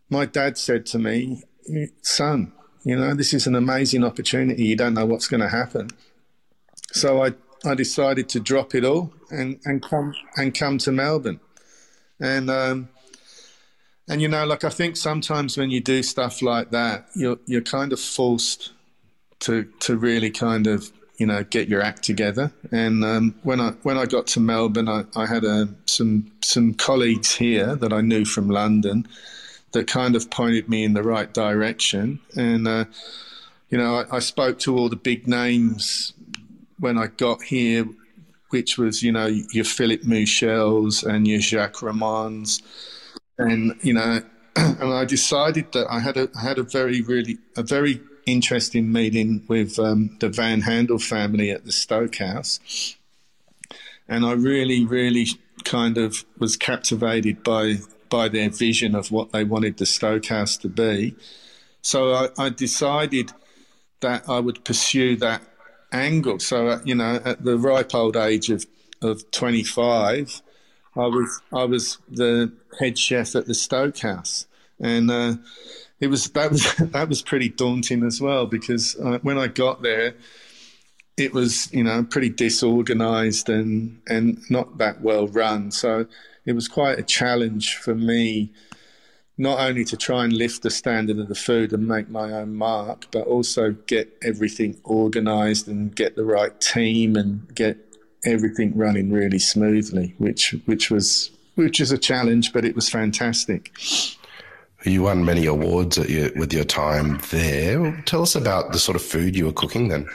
my 0.10 0.26
dad 0.28 0.58
said 0.58 0.86
to 0.88 1.00
me, 1.00 1.44
son, 2.04 2.54
you 2.84 2.96
know, 2.96 3.14
this 3.14 3.34
is 3.34 3.48
an 3.48 3.56
amazing 3.56 4.04
opportunity. 4.04 4.66
You 4.66 4.76
don't 4.76 4.94
know 4.94 5.06
what's 5.06 5.28
going 5.28 5.42
to 5.42 5.50
happen. 5.50 5.90
So 6.92 7.24
I, 7.24 7.34
I 7.66 7.76
decided 7.76 8.30
to 8.30 8.40
drop 8.40 8.74
it 8.74 8.86
all 8.86 9.14
and, 9.30 9.60
and 9.66 9.82
come 9.82 10.16
and 10.38 10.58
come 10.58 10.78
to 10.80 10.92
Melbourne. 10.92 11.40
And 12.20 12.50
um, 12.50 12.90
and 14.10 14.22
you 14.22 14.28
know, 14.28 14.46
like 14.46 14.64
I 14.64 14.70
think 14.70 14.98
sometimes 14.98 15.58
when 15.58 15.70
you 15.70 15.80
do 15.82 16.04
stuff 16.04 16.42
like 16.42 16.72
that, 16.72 17.08
you're 17.16 17.38
you're 17.46 17.62
kind 17.62 17.94
of 17.94 18.00
forced 18.00 18.72
to 19.42 19.66
to 19.82 19.96
really 19.96 20.30
kind 20.32 20.68
of 20.68 20.92
you 21.18 21.26
know 21.26 21.44
get 21.44 21.70
your 21.70 21.82
act 21.82 22.04
together. 22.04 22.52
And 22.72 23.06
um, 23.06 23.36
when 23.44 23.62
I 23.62 23.72
when 23.84 23.98
I 23.98 24.06
got 24.06 24.28
to 24.28 24.40
Melbourne, 24.40 24.90
I, 24.90 25.06
I 25.16 25.28
had 25.28 25.46
a, 25.46 25.62
uh, 25.62 25.66
some 25.86 26.32
some 26.42 26.74
colleagues 26.74 27.36
here 27.36 27.76
that 27.76 27.94
I 27.94 28.02
knew 28.02 28.26
from 28.26 28.50
London 28.50 29.08
that 29.72 29.88
kind 29.88 30.16
of 30.16 30.30
pointed 30.30 30.70
me 30.70 30.84
in 30.84 30.94
the 30.94 31.04
right 31.04 31.34
direction. 31.34 32.20
And 32.36 32.68
uh, 32.68 32.86
you 33.70 33.78
know, 33.78 33.96
I, 33.96 34.18
I 34.18 34.20
spoke 34.20 34.60
to 34.60 34.78
all 34.78 34.90
the 34.90 34.96
big 34.96 35.28
names 35.28 36.14
when 36.80 36.98
I 36.98 37.08
got 37.08 37.44
here, 37.44 37.86
which 38.50 38.78
was 38.78 39.04
you 39.04 39.12
know 39.12 39.28
your 39.28 39.66
Philip 39.66 40.02
Mouchels 40.02 41.04
and 41.04 41.28
your 41.28 41.40
Jacques 41.40 41.78
Reymonds 41.78 42.62
and 43.40 43.76
you 43.82 43.94
know, 43.94 44.22
and 44.56 44.94
I 44.94 45.06
decided 45.06 45.72
that 45.72 45.88
I 45.90 46.00
had 46.00 46.18
a 46.18 46.30
had 46.40 46.60
a 46.60 46.64
very 46.64 47.02
really 47.02 47.40
a 47.58 47.64
very 47.64 48.02
interesting 48.28 48.92
meeting 48.92 49.44
with 49.48 49.80
um, 49.80 50.16
the 50.20 50.30
Van 50.30 50.62
Haandel 50.62 51.02
family 51.02 51.50
at 51.50 51.66
the 51.66 51.72
Stokehouse, 51.72 52.98
and 54.08 54.26
I 54.26 54.34
really 54.34 54.86
really 54.86 55.28
kind 55.64 55.98
of 55.98 56.26
was 56.38 56.56
captivated 56.58 57.44
by 57.44 57.78
by 58.10 58.28
their 58.30 58.50
vision 58.50 58.96
of 58.96 59.12
what 59.12 59.32
they 59.32 59.44
wanted 59.44 59.78
the 59.78 59.86
Stokehouse 59.86 60.58
to 60.58 60.68
be. 60.68 61.16
So 61.82 62.14
I, 62.14 62.30
I 62.38 62.50
decided 62.50 63.32
that 64.02 64.28
I 64.28 64.40
would 64.40 64.64
pursue 64.66 65.16
that 65.18 65.42
angle. 65.92 66.40
So 66.40 66.68
uh, 66.68 66.80
you 66.84 66.96
know, 66.96 67.22
at 67.24 67.44
the 67.44 67.58
ripe 67.58 67.94
old 67.94 68.18
age 68.18 68.50
of 68.50 68.66
of 69.02 69.30
25, 69.32 70.42
I 70.96 71.06
was 71.08 71.42
I 71.54 71.64
was 71.66 71.98
the 72.10 72.52
head 72.80 72.98
chef 72.98 73.36
at 73.36 73.46
the 73.46 73.54
Stokehouse, 73.54 74.46
and 74.80 75.10
uh, 75.10 75.36
it 76.00 76.08
was 76.08 76.30
that 76.32 76.52
was 76.52 76.74
that 76.80 77.10
was 77.10 77.22
pretty 77.22 77.50
daunting 77.50 78.04
as 78.04 78.22
well 78.22 78.46
because 78.46 78.96
uh, 78.98 79.20
when 79.22 79.38
I 79.38 79.48
got 79.48 79.82
there, 79.82 80.16
it 81.18 81.34
was 81.34 81.72
you 81.74 81.84
know 81.84 82.04
pretty 82.04 82.30
disorganized 82.30 83.50
and 83.50 84.02
and 84.08 84.40
not 84.50 84.78
that 84.78 85.02
well 85.02 85.28
run. 85.28 85.72
So 85.72 86.06
it 86.50 86.56
was 86.56 86.68
quite 86.68 86.98
a 86.98 87.04
challenge 87.04 87.76
for 87.76 87.94
me, 87.94 88.52
not 89.38 89.60
only 89.60 89.86
to 89.86 89.96
try 89.96 90.24
and 90.24 90.34
lift 90.34 90.64
the 90.64 90.72
standard 90.72 91.20
of 91.20 91.28
the 91.28 91.36
food 91.36 91.72
and 91.74 91.88
make 91.88 92.10
my 92.10 92.32
own 92.32 92.56
mark, 92.56 93.06
but 93.12 93.28
also 93.28 93.74
get 93.86 94.18
everything 94.24 94.76
organized 94.84 95.68
and 95.68 95.96
get 95.96 96.16
the 96.16 96.26
right 96.26 96.60
team 96.60 97.16
and 97.16 97.54
get 97.54 97.78
everything 98.26 98.76
running 98.76 99.12
really 99.12 99.38
smoothly, 99.38 100.16
which 100.18 100.56
which 100.66 100.90
was 100.90 101.30
which 101.54 101.80
is 101.80 101.92
a 101.92 102.00
challenge, 102.00 102.52
but 102.52 102.66
it 102.66 102.76
was 102.76 102.90
fantastic. 102.90 103.72
You 104.86 105.04
won 105.04 105.24
many 105.24 105.46
awards 105.46 105.98
your, 105.98 106.32
with 106.36 106.52
your 106.52 106.64
time 106.64 107.20
there. 107.30 108.02
Tell 108.08 108.24
us 108.24 108.34
about 108.34 108.72
the 108.72 108.80
sort 108.80 108.96
of 108.96 109.04
food 109.04 109.36
you 109.36 109.46
were 109.46 109.54
cooking 109.54 109.90
then. 109.90 110.08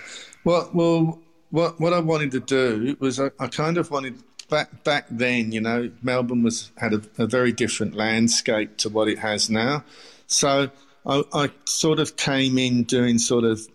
Well, 0.42 0.68
well, 0.74 1.20
what 1.50 1.78
what 1.78 1.92
I 1.92 2.00
wanted 2.00 2.32
to 2.32 2.40
do 2.40 2.96
was 2.98 3.20
I, 3.20 3.30
I 3.38 3.46
kind 3.46 3.78
of 3.78 3.92
wanted 3.92 4.16
back 4.54 4.84
back 4.84 5.06
then. 5.10 5.50
You 5.50 5.60
know, 5.60 5.90
Melbourne 6.00 6.44
was 6.44 6.70
had 6.76 6.92
a, 6.94 7.02
a 7.18 7.26
very 7.26 7.50
different 7.50 7.96
landscape 7.96 8.76
to 8.78 8.88
what 8.88 9.08
it 9.08 9.18
has 9.18 9.50
now. 9.50 9.82
So 10.28 10.70
I, 11.04 11.22
I 11.32 11.50
sort 11.64 11.98
of 11.98 12.16
came 12.16 12.56
in 12.56 12.84
doing 12.84 13.18
sort 13.18 13.42
of 13.42 13.66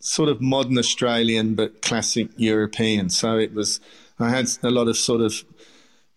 sort 0.00 0.28
of 0.28 0.42
modern 0.42 0.76
Australian 0.76 1.54
but 1.54 1.80
classic 1.80 2.28
European. 2.36 3.08
So 3.08 3.38
it 3.38 3.54
was 3.54 3.80
I 4.18 4.28
had 4.28 4.46
a 4.62 4.70
lot 4.70 4.88
of 4.88 4.98
sort 4.98 5.22
of 5.22 5.42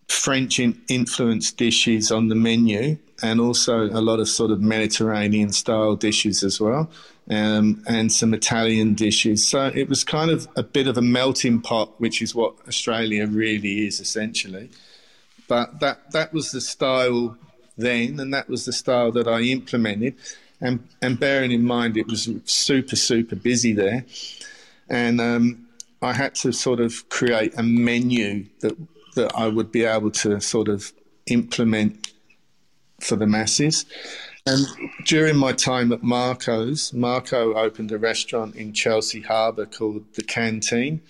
French 0.10 0.60
influenced 0.60 1.56
dishes 1.56 2.12
on 2.12 2.28
the 2.28 2.36
menu, 2.36 2.98
and 3.22 3.40
also 3.40 3.86
a 3.86 4.02
lot 4.02 4.20
of 4.20 4.28
sort 4.28 4.52
of 4.52 4.62
Mediterranean 4.62 5.52
style 5.52 5.96
dishes 5.96 6.44
as 6.44 6.60
well, 6.60 6.90
um, 7.30 7.84
and 7.88 8.12
some 8.12 8.34
Italian 8.34 8.94
dishes. 8.94 9.48
So 9.48 9.72
it 9.74 9.90
was 9.90 10.04
kind 10.04 10.32
of 10.32 10.48
a 10.56 10.64
bit 10.64 10.88
of 10.88 10.98
a 10.98 11.02
melting 11.02 11.62
pot, 11.62 12.00
which 12.00 12.22
is 12.22 12.36
what 12.36 12.56
Australia 12.68 13.28
really 13.28 13.88
is 13.88 14.00
essentially. 14.00 14.70
But 15.48 15.80
that 15.80 16.12
that 16.12 16.34
was 16.34 16.52
the 16.52 16.62
style 16.62 17.38
then, 17.78 18.20
and 18.20 18.34
that 18.34 18.50
was 18.50 18.66
the 18.66 18.74
style 18.74 19.12
that 19.14 19.28
I 19.28 19.42
implemented 19.42 20.16
and 20.62 20.88
and 21.02 21.20
bearing 21.20 21.52
in 21.52 21.64
mind 21.64 21.98
it 21.98 22.08
was 22.08 22.30
super 22.46 22.96
super 22.96 23.36
busy 23.36 23.74
there, 23.74 24.06
and 24.90 25.22
um, 25.22 25.68
I 26.02 26.14
had 26.14 26.36
to 26.36 26.52
sort 26.52 26.80
of 26.80 27.08
create 27.10 27.54
a 27.58 27.64
menu 27.64 28.46
that 28.60 28.76
that 29.16 29.36
I 29.36 29.48
would 29.48 29.72
be 29.72 29.84
able 29.84 30.12
to 30.12 30.40
sort 30.42 30.68
of 30.68 30.92
implement 31.28 32.12
for 33.00 33.16
the 33.16 33.28
masses. 33.28 33.86
And 34.46 34.66
during 35.04 35.36
my 35.36 35.52
time 35.52 35.92
at 35.92 36.04
Marco's, 36.04 36.94
Marco 36.94 37.54
opened 37.56 37.92
a 37.92 37.98
restaurant 37.98 38.56
in 38.56 38.72
Chelsea 38.72 39.22
Harbour 39.22 39.66
called 39.66 40.06
the 40.14 40.24
Canteen, 40.24 41.02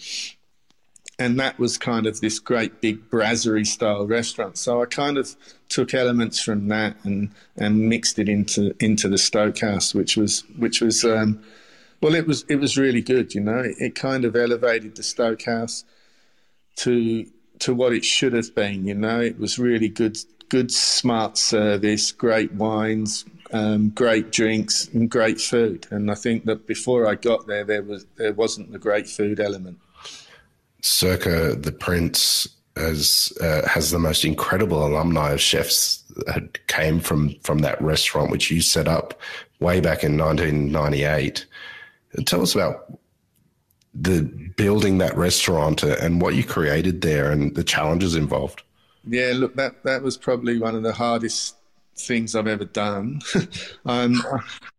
and 1.19 1.39
that 1.39 1.59
was 1.59 1.77
kind 1.77 2.07
of 2.07 2.19
this 2.19 2.39
great 2.39 2.81
big 2.81 3.09
brasserie 3.09 3.65
style 3.65 4.07
restaurant. 4.07 4.57
So 4.57 4.81
I 4.81 4.85
kind 4.85 5.17
of 5.17 5.35
took 5.69 5.93
elements 5.93 6.39
from 6.41 6.67
that 6.69 6.97
and 7.03 7.31
and 7.55 7.89
mixed 7.89 8.17
it 8.17 8.27
into 8.27 8.75
into 8.79 9.07
the 9.07 9.17
Stokehouse, 9.17 9.93
which 9.93 10.17
was 10.17 10.43
which 10.57 10.81
was 10.81 11.03
um, 11.05 11.39
well, 12.01 12.15
it 12.15 12.27
was 12.27 12.43
it 12.49 12.57
was 12.57 12.77
really 12.77 13.01
good. 13.01 13.35
You 13.35 13.41
know, 13.41 13.59
it, 13.59 13.75
it 13.79 13.95
kind 13.95 14.25
of 14.25 14.35
elevated 14.35 14.95
the 14.95 15.03
Stokehouse 15.03 15.83
to 16.77 17.25
to 17.59 17.73
what 17.73 17.93
it 17.93 18.05
should 18.05 18.33
have 18.33 18.53
been. 18.55 18.85
You 18.85 18.95
know, 18.95 19.19
it 19.19 19.39
was 19.39 19.57
really 19.57 19.89
good 19.89 20.17
good 20.49 20.71
smart 20.71 21.37
service, 21.37 22.11
great 22.11 22.51
wines, 22.53 23.25
um, 23.51 23.89
great 23.89 24.31
drinks, 24.31 24.87
and 24.93 25.09
great 25.09 25.39
food. 25.39 25.87
And 25.91 26.11
I 26.11 26.15
think 26.15 26.45
that 26.45 26.67
before 26.67 27.07
I 27.07 27.15
got 27.15 27.47
there, 27.47 27.63
there 27.63 27.83
was 27.83 28.05
there 28.15 28.33
wasn't 28.33 28.71
the 28.71 28.79
great 28.79 29.07
food 29.07 29.39
element 29.39 29.79
circa 30.81 31.55
the 31.55 31.71
Prince 31.71 32.47
has 32.75 33.33
uh, 33.41 33.67
has 33.67 33.91
the 33.91 33.99
most 33.99 34.23
incredible 34.23 34.85
alumni 34.85 35.31
of 35.31 35.41
chefs 35.41 36.03
that 36.25 36.65
came 36.67 36.99
from 36.99 37.35
from 37.41 37.59
that 37.59 37.81
restaurant 37.81 38.31
which 38.31 38.51
you 38.51 38.61
set 38.61 38.87
up 38.87 39.19
way 39.59 39.79
back 39.79 40.03
in 40.03 40.17
1998. 40.17 41.45
Tell 42.25 42.41
us 42.41 42.55
about 42.55 42.99
the 43.93 44.21
building 44.55 44.99
that 44.99 45.17
restaurant 45.17 45.81
and 45.81 46.21
what 46.21 46.35
you 46.35 46.43
created 46.43 47.01
there 47.01 47.31
and 47.31 47.55
the 47.55 47.63
challenges 47.63 48.15
involved. 48.15 48.61
Yeah, 49.07 49.33
look, 49.35 49.55
that 49.55 49.83
that 49.83 50.03
was 50.03 50.17
probably 50.17 50.57
one 50.59 50.75
of 50.75 50.83
the 50.83 50.93
hardest 50.93 51.55
things 51.99 52.35
I've 52.35 52.47
ever 52.47 52.65
done. 52.65 53.21
um, 53.85 54.21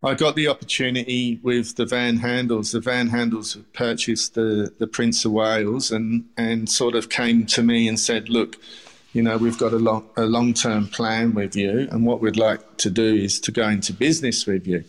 I 0.03 0.15
got 0.15 0.37
the 0.37 0.49
opportunity 0.49 1.41
with 1.43 1.77
the 1.77 1.87
Van 1.87 2.19
Haandels. 2.19 2.73
The 2.73 2.81
Van 2.81 3.11
Haandels 3.11 3.63
purchased 3.73 4.35
the, 4.35 4.73
the 4.79 4.87
Prince 4.87 5.25
of 5.25 5.33
Wales 5.33 5.91
and, 5.91 6.25
and 6.37 6.69
sort 6.69 6.95
of 6.95 7.09
came 7.09 7.47
to 7.47 7.63
me 7.63 7.89
and 7.89 7.99
said, 7.99 8.29
look, 8.29 8.57
you 9.13 9.23
know, 9.23 9.37
we've 9.37 9.59
got 9.59 9.73
a 9.73 9.79
long, 9.79 10.09
a 10.17 10.25
long-term 10.25 10.89
plan 10.89 11.35
with 11.35 11.57
you 11.57 11.89
and 11.91 12.07
what 12.07 12.21
we'd 12.21 12.37
like 12.37 12.77
to 12.79 12.91
do 12.91 13.15
is 13.15 13.41
to 13.41 13.53
go 13.53 13.69
into 13.69 13.93
business 13.93 14.47
with 14.47 14.67
you. 14.67 14.85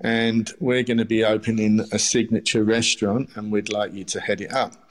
And 0.00 0.50
we're 0.60 0.82
going 0.82 0.98
to 0.98 1.04
be 1.04 1.24
opening 1.24 1.80
a 1.92 1.98
signature 1.98 2.64
restaurant 2.64 3.30
and 3.34 3.52
we'd 3.52 3.70
like 3.70 3.92
you 3.92 4.04
to 4.04 4.20
head 4.20 4.40
it 4.40 4.52
up. 4.52 4.88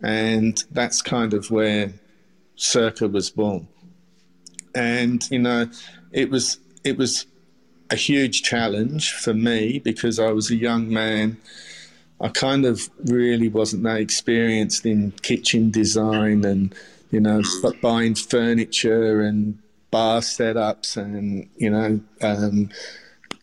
And 0.00 0.62
that's 0.70 1.02
kind 1.02 1.34
of 1.34 1.50
where 1.50 1.92
Circa 2.56 3.08
was 3.08 3.30
born. 3.30 3.68
And, 4.74 5.28
you 5.30 5.38
know, 5.38 5.68
it 6.12 6.30
was 6.30 6.58
it 6.84 6.96
was 6.96 7.26
a 7.90 7.96
huge 7.96 8.42
challenge 8.42 9.12
for 9.12 9.34
me 9.34 9.78
because 9.78 10.18
I 10.18 10.32
was 10.32 10.50
a 10.50 10.56
young 10.56 10.88
man. 10.88 11.36
I 12.20 12.28
kind 12.28 12.64
of 12.64 12.88
really 13.04 13.48
wasn't 13.48 13.82
that 13.84 14.00
experienced 14.00 14.86
in 14.86 15.12
kitchen 15.22 15.70
design 15.70 16.44
and 16.44 16.74
you 17.10 17.20
know 17.20 17.42
buying 17.82 18.14
furniture 18.14 19.20
and 19.20 19.58
bar 19.90 20.20
setups 20.20 20.96
and 20.96 21.48
you 21.56 21.70
know 21.70 22.00
um, 22.22 22.70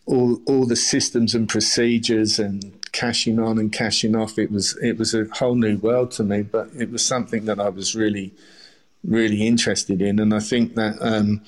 all 0.06 0.40
all 0.46 0.66
the 0.66 0.76
systems 0.76 1.34
and 1.34 1.48
procedures 1.48 2.38
and 2.38 2.72
cashing 2.92 3.38
on 3.38 3.58
and 3.58 3.72
cashing 3.72 4.16
off. 4.16 4.38
It 4.38 4.50
was 4.50 4.76
it 4.82 4.98
was 4.98 5.14
a 5.14 5.26
whole 5.32 5.54
new 5.54 5.76
world 5.78 6.10
to 6.12 6.24
me, 6.24 6.42
but 6.42 6.68
it 6.76 6.90
was 6.90 7.04
something 7.04 7.44
that 7.46 7.60
I 7.60 7.68
was 7.68 7.94
really 7.94 8.32
really 9.06 9.46
interested 9.46 10.00
in, 10.00 10.18
and 10.18 10.34
I 10.34 10.40
think 10.40 10.74
that. 10.74 10.96
Um, 11.00 11.42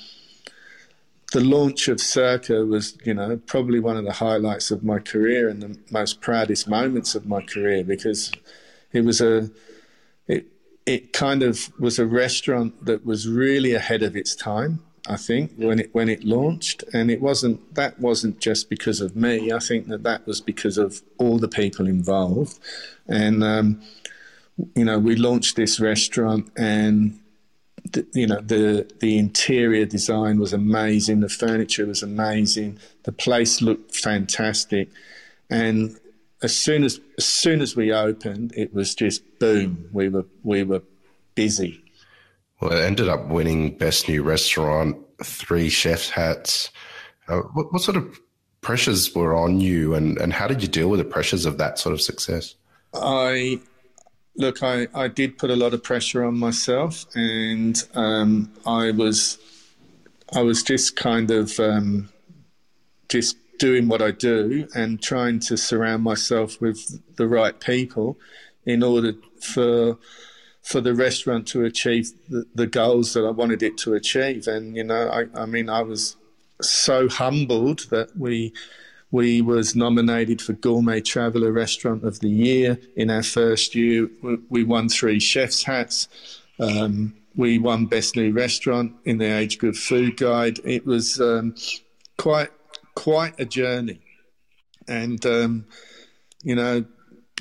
the 1.33 1.41
launch 1.41 1.89
of 1.89 2.01
Circa 2.01 2.65
was, 2.65 2.97
you 3.05 3.13
know, 3.13 3.37
probably 3.47 3.81
one 3.81 3.97
of 3.97 4.05
the 4.05 4.13
highlights 4.13 4.71
of 4.71 4.85
my 4.85 4.99
career 5.01 5.49
and 5.49 5.61
the 5.61 5.79
most 5.91 6.21
proudest 6.21 6.69
moments 6.69 7.15
of 7.15 7.27
my 7.27 7.43
career 7.43 7.83
because 7.83 8.33
it 8.93 9.05
was 9.05 9.21
a, 9.21 9.51
it, 10.29 10.47
it 10.87 11.13
kind 11.13 11.43
of 11.43 11.73
was 11.81 11.99
a 11.99 12.07
restaurant 12.07 12.85
that 12.85 13.05
was 13.05 13.29
really 13.29 13.75
ahead 13.75 14.03
of 14.03 14.17
its 14.17 14.37
time. 14.37 14.83
I 15.09 15.17
think 15.17 15.53
when 15.57 15.79
it 15.79 15.91
when 15.95 16.09
it 16.09 16.25
launched, 16.25 16.83
and 16.93 17.11
it 17.11 17.21
wasn't 17.21 17.75
that 17.77 18.01
wasn't 18.01 18.41
just 18.41 18.69
because 18.69 19.01
of 19.01 19.15
me. 19.15 19.53
I 19.53 19.61
think 19.61 19.87
that 19.87 20.03
that 20.03 20.27
was 20.27 20.41
because 20.41 20.79
of 20.79 21.01
all 21.19 21.39
the 21.39 21.49
people 21.49 21.87
involved, 21.87 22.59
and 23.07 23.45
um, 23.45 23.81
you 24.75 24.85
know 24.85 24.99
we 24.99 25.15
launched 25.17 25.57
this 25.57 25.81
restaurant 25.81 26.51
and. 26.57 27.21
The, 27.93 28.07
you 28.14 28.26
know 28.26 28.40
the 28.40 28.90
the 29.00 29.19
interior 29.19 29.87
design 29.87 30.38
was 30.38 30.52
amazing. 30.52 31.21
The 31.21 31.28
furniture 31.28 31.87
was 31.87 32.02
amazing. 32.02 32.78
The 33.05 33.12
place 33.12 33.62
looked 33.62 33.95
fantastic. 33.95 34.88
And 35.50 35.99
as 36.43 36.55
soon 36.55 36.85
as 36.85 37.00
as 37.19 37.25
soon 37.25 37.61
as 37.61 37.76
we 37.76 37.93
opened 37.93 38.52
it 38.57 38.75
was 38.75 38.95
just 38.95 39.23
boom. 39.38 39.88
We 39.93 40.09
were 40.09 40.26
we 40.43 40.62
were 40.62 40.83
busy. 41.35 41.83
Well, 42.61 42.73
it 42.73 42.83
ended 42.83 43.09
up 43.09 43.28
winning 43.28 43.76
Best 43.76 44.09
New 44.09 44.23
Restaurant, 44.23 44.97
three 45.23 45.69
chef's 45.69 46.09
hats. 46.09 46.71
Uh, 47.28 47.40
what, 47.52 47.73
what, 47.73 47.83
sort 47.83 47.99
of 47.99 48.19
pressures 48.62 49.14
were 49.14 49.35
on 49.35 49.61
you, 49.61 49.95
and, 49.95 50.16
and 50.19 50.33
how 50.33 50.47
did 50.47 50.62
you 50.62 50.69
deal 50.69 50.88
with 50.88 50.99
the 50.99 51.05
pressures 51.05 51.45
of 51.45 51.59
that 51.59 51.78
sort 51.78 51.93
of 51.93 52.00
success? 52.00 52.55
I 52.95 53.61
look, 54.37 54.62
I, 54.62 54.88
I 54.95 55.09
did 55.09 55.38
put 55.38 55.50
a 55.50 55.57
lot 55.57 55.75
of 55.75 55.83
pressure 55.83 56.25
on 56.25 56.38
myself, 56.38 57.07
and 57.14 57.83
um, 57.95 58.52
I 58.66 58.90
was 58.90 59.38
I 60.35 60.43
was 60.43 60.62
just 60.62 60.97
kind 60.97 61.31
of 61.31 61.59
um, 61.61 62.09
just 63.09 63.37
doing 63.59 63.88
what 63.88 64.02
I 64.02 64.11
do 64.11 64.69
and 64.75 65.02
trying 65.02 65.40
to 65.40 65.57
surround 65.57 66.02
myself 66.02 66.61
with 66.61 67.00
the 67.16 67.26
right 67.26 67.59
people 67.59 68.19
in 68.64 68.83
order 68.83 69.14
for 69.40 69.99
for 70.62 70.81
the 70.81 70.95
restaurant 70.95 71.47
to 71.47 71.64
achieve 71.64 72.11
the, 72.28 72.45
the, 72.57 72.66
goals 72.66 73.14
that 73.14 73.25
I 73.25 73.31
wanted 73.31 73.62
it 73.62 73.78
to 73.78 73.95
achieve. 73.95 74.49
And 74.49 74.76
you 74.76 74.83
know, 74.83 75.09
I, 75.09 75.26
I 75.40 75.47
mean, 75.47 75.71
I 75.71 75.83
was 75.83 76.16
so 76.61 77.09
humbled 77.09 77.87
that 77.90 78.16
we 78.16 78.52
we 79.17 79.41
was 79.41 79.75
nominated 79.75 80.43
for 80.43 80.53
Gourmet 80.53 81.01
Traveller 81.01 81.51
Restaurant 81.51 82.05
of 82.05 82.21
the 82.21 82.29
Year 82.29 82.79
in 82.97 83.11
our 83.11 83.23
first 83.23 83.75
year. 83.75 84.11
We, 84.51 84.63
won 84.63 84.91
three 84.91 85.21
chefs 85.21 85.63
hats. 85.63 86.07
Um, 86.61 87.15
we 87.35 87.59
won 87.59 87.87
Best 87.87 88.15
New 88.15 88.31
Restaurant 88.31 88.93
in 89.07 89.17
the 89.17 89.25
Age 89.25 89.57
Good 89.57 89.79
Food 89.79 90.19
Guide. 90.19 90.59
It 90.65 90.85
was 90.85 91.19
um, 91.19 91.55
quite 92.19 92.51
quite 92.95 93.41
a 93.41 93.47
journey, 93.47 94.01
and 94.87 95.25
um, 95.25 95.65
you 96.43 96.55
know 96.55 96.85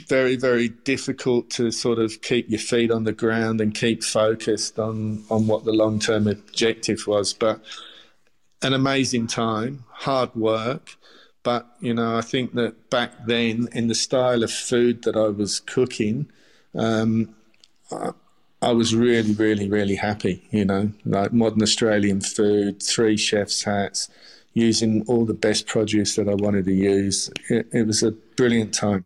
very, 0.07 0.37
very 0.37 0.69
difficult 0.69 1.49
to 1.49 1.71
sort 1.71 1.99
of 1.99 2.21
keep 2.21 2.49
your 2.49 2.59
feet 2.59 2.89
on 2.89 3.03
the 3.03 3.11
ground 3.11 3.59
and 3.59 3.75
keep 3.75 4.01
focused 4.01 4.79
on, 4.79 5.25
on 5.29 5.47
what 5.47 5.65
the 5.65 5.73
long 5.73 5.99
term 5.99 6.25
objective 6.27 7.05
was. 7.05 7.33
But 7.33 7.59
an 8.61 8.71
amazing 8.71 9.27
time, 9.27 9.83
hard 9.89 10.33
work. 10.35 10.95
But, 11.45 11.65
you 11.79 11.93
know, 11.93 12.17
I 12.17 12.21
think 12.21 12.55
that 12.55 12.89
back 12.89 13.11
then, 13.25 13.69
in 13.71 13.87
the 13.87 13.95
style 13.95 14.43
of 14.43 14.51
food 14.51 15.03
that 15.03 15.15
I 15.15 15.29
was 15.29 15.61
cooking, 15.61 16.27
um, 16.73 17.33
I, 17.89 18.09
I 18.61 18.71
was 18.73 18.93
really, 18.93 19.33
really, 19.33 19.69
really 19.69 19.95
happy, 19.95 20.45
you 20.51 20.65
know, 20.65 20.91
like 21.05 21.31
modern 21.31 21.61
Australian 21.61 22.19
food, 22.19 22.83
three 22.83 23.15
chef's 23.15 23.63
hats, 23.63 24.09
using 24.53 25.03
all 25.07 25.23
the 25.23 25.33
best 25.33 25.67
produce 25.67 26.15
that 26.15 26.27
I 26.27 26.33
wanted 26.33 26.65
to 26.65 26.73
use. 26.73 27.29
It, 27.49 27.67
it 27.71 27.87
was 27.87 28.03
a 28.03 28.11
brilliant 28.11 28.73
time 28.73 29.05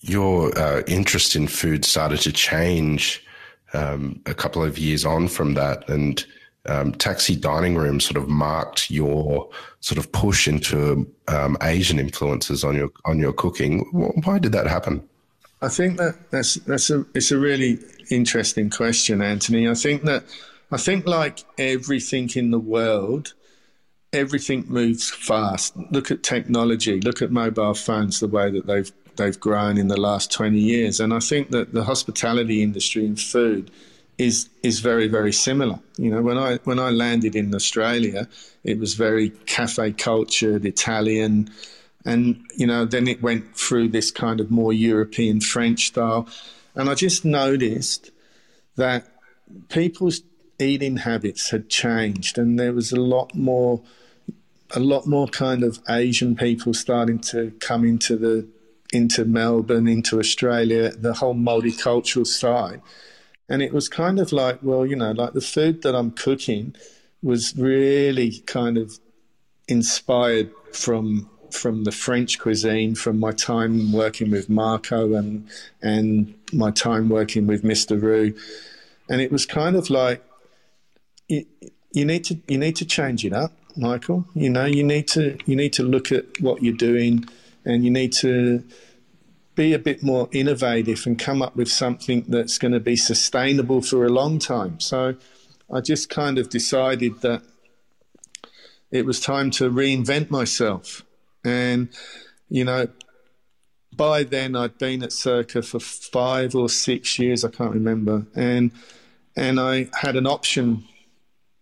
your 0.00 0.56
uh, 0.58 0.82
interest 0.86 1.34
in 1.34 1.48
food 1.48 1.84
started 1.84 2.20
to 2.20 2.32
change 2.32 3.24
um, 3.72 4.20
a 4.26 4.34
couple 4.34 4.62
of 4.62 4.78
years 4.78 5.04
on 5.04 5.28
from 5.28 5.54
that, 5.54 5.88
and 5.88 6.24
um, 6.66 6.92
taxi 6.92 7.36
dining 7.36 7.76
room 7.76 8.00
sort 8.00 8.16
of 8.16 8.28
marked 8.28 8.90
your 8.90 9.48
sort 9.80 9.98
of 9.98 10.10
push 10.12 10.48
into 10.48 11.10
um, 11.28 11.56
Asian 11.62 11.98
influences 11.98 12.64
on 12.64 12.74
your 12.74 12.90
on 13.04 13.18
your 13.18 13.32
cooking. 13.32 13.80
Why 14.24 14.38
did 14.38 14.52
that 14.52 14.66
happen? 14.66 15.08
I 15.62 15.68
think 15.68 15.96
that 15.98 16.30
that's 16.30 16.54
that's 16.54 16.90
a 16.90 17.04
it's 17.14 17.30
a 17.30 17.38
really 17.38 17.78
interesting 18.10 18.70
question, 18.70 19.22
Anthony. 19.22 19.68
I 19.68 19.74
think 19.74 20.02
that 20.04 20.24
I 20.70 20.76
think 20.76 21.06
like 21.06 21.44
everything 21.56 22.30
in 22.36 22.50
the 22.50 22.58
world, 22.58 23.34
everything 24.12 24.64
moves 24.68 25.10
fast. 25.10 25.76
Look 25.90 26.10
at 26.10 26.22
technology. 26.22 27.00
Look 27.00 27.22
at 27.22 27.30
mobile 27.30 27.74
phones. 27.74 28.20
The 28.20 28.28
way 28.28 28.50
that 28.50 28.66
they've 28.66 28.92
they've 29.18 29.38
grown 29.38 29.76
in 29.76 29.88
the 29.88 30.00
last 30.00 30.32
20 30.32 30.58
years. 30.58 31.00
And 31.00 31.12
I 31.12 31.18
think 31.18 31.50
that 31.50 31.74
the 31.74 31.84
hospitality 31.84 32.62
industry 32.62 33.04
and 33.04 33.20
food 33.20 33.70
is 34.18 34.48
is 34.62 34.80
very 34.80 35.08
very 35.08 35.32
similar. 35.32 35.78
You 35.96 36.10
know, 36.10 36.22
when 36.22 36.36
I 36.36 36.56
when 36.64 36.78
I 36.78 36.90
landed 36.90 37.36
in 37.36 37.54
Australia, 37.54 38.28
it 38.64 38.78
was 38.78 38.94
very 38.94 39.30
cafe 39.46 39.92
cultured, 39.92 40.66
Italian, 40.66 41.50
and 42.04 42.44
you 42.56 42.66
know 42.66 42.84
then 42.84 43.06
it 43.06 43.22
went 43.22 43.56
through 43.56 43.88
this 43.88 44.10
kind 44.10 44.40
of 44.40 44.50
more 44.50 44.72
European 44.72 45.40
French 45.40 45.86
style, 45.86 46.28
and 46.74 46.90
I 46.90 46.94
just 46.94 47.24
noticed 47.24 48.10
that 48.76 49.06
people's 49.68 50.22
eating 50.58 50.98
habits 50.98 51.50
had 51.50 51.68
changed, 51.68 52.38
and 52.38 52.58
there 52.58 52.72
was 52.72 52.90
a 52.90 53.00
lot 53.00 53.34
more 53.34 53.82
a 54.72 54.80
lot 54.80 55.06
more 55.06 55.28
kind 55.28 55.62
of 55.62 55.80
Asian 55.88 56.36
people 56.36 56.74
starting 56.74 57.18
to 57.18 57.52
come 57.60 57.84
into 57.84 58.16
the 58.16 58.46
into 58.92 59.24
Melbourne, 59.24 59.86
into 59.86 60.18
Australia, 60.18 60.90
the 60.90 61.14
whole 61.14 61.34
multicultural 61.34 62.26
side. 62.26 62.80
And 63.48 63.62
it 63.62 63.72
was 63.72 63.88
kind 63.88 64.18
of 64.18 64.32
like, 64.32 64.58
well, 64.62 64.84
you 64.84 64.96
know, 64.96 65.12
like 65.12 65.32
the 65.32 65.40
food 65.40 65.82
that 65.82 65.94
I'm 65.94 66.10
cooking 66.10 66.74
was 67.22 67.56
really 67.56 68.40
kind 68.46 68.76
of 68.76 68.98
inspired 69.66 70.50
from 70.72 71.28
from 71.50 71.84
the 71.84 71.92
French 71.92 72.38
cuisine, 72.38 72.94
from 72.94 73.18
my 73.18 73.32
time 73.32 73.90
working 73.92 74.30
with 74.30 74.48
Marco 74.48 75.14
and 75.14 75.48
and 75.82 76.34
my 76.52 76.70
time 76.70 77.08
working 77.08 77.46
with 77.46 77.62
Mr. 77.62 78.00
Roux. 78.00 78.34
And 79.08 79.20
it 79.20 79.32
was 79.32 79.46
kind 79.46 79.76
of 79.76 79.88
like 79.88 80.22
you, 81.28 81.46
you 81.92 82.04
need 82.04 82.24
to 82.24 82.38
you 82.48 82.58
need 82.58 82.76
to 82.76 82.84
change 82.84 83.24
it 83.24 83.32
up, 83.32 83.52
Michael. 83.76 84.26
You 84.34 84.50
know, 84.50 84.66
you 84.66 84.84
need 84.84 85.08
to 85.08 85.38
you 85.46 85.56
need 85.56 85.72
to 85.74 85.82
look 85.82 86.12
at 86.12 86.40
what 86.40 86.62
you're 86.62 86.74
doing 86.76 87.26
and 87.64 87.84
you 87.84 87.90
need 87.90 88.12
to 88.14 88.62
be 89.58 89.74
a 89.74 89.78
bit 89.78 90.04
more 90.04 90.28
innovative 90.30 91.04
and 91.04 91.18
come 91.18 91.42
up 91.42 91.56
with 91.56 91.68
something 91.68 92.24
that's 92.28 92.58
going 92.58 92.70
to 92.70 92.78
be 92.78 92.94
sustainable 92.94 93.82
for 93.82 94.06
a 94.06 94.08
long 94.08 94.38
time. 94.38 94.78
So 94.78 95.16
I 95.68 95.80
just 95.80 96.08
kind 96.08 96.38
of 96.38 96.48
decided 96.48 97.22
that 97.22 97.42
it 98.92 99.04
was 99.04 99.18
time 99.18 99.50
to 99.58 99.68
reinvent 99.68 100.30
myself. 100.30 101.04
And, 101.44 101.88
you 102.48 102.64
know, 102.64 102.86
by 103.92 104.22
then 104.22 104.54
I'd 104.54 104.78
been 104.78 105.02
at 105.02 105.12
Circa 105.12 105.62
for 105.62 105.80
five 105.80 106.54
or 106.54 106.68
six 106.68 107.18
years, 107.18 107.44
I 107.44 107.50
can't 107.50 107.74
remember. 107.74 108.26
And 108.36 108.70
and 109.34 109.58
I 109.58 109.88
had 109.92 110.14
an 110.14 110.26
option 110.26 110.84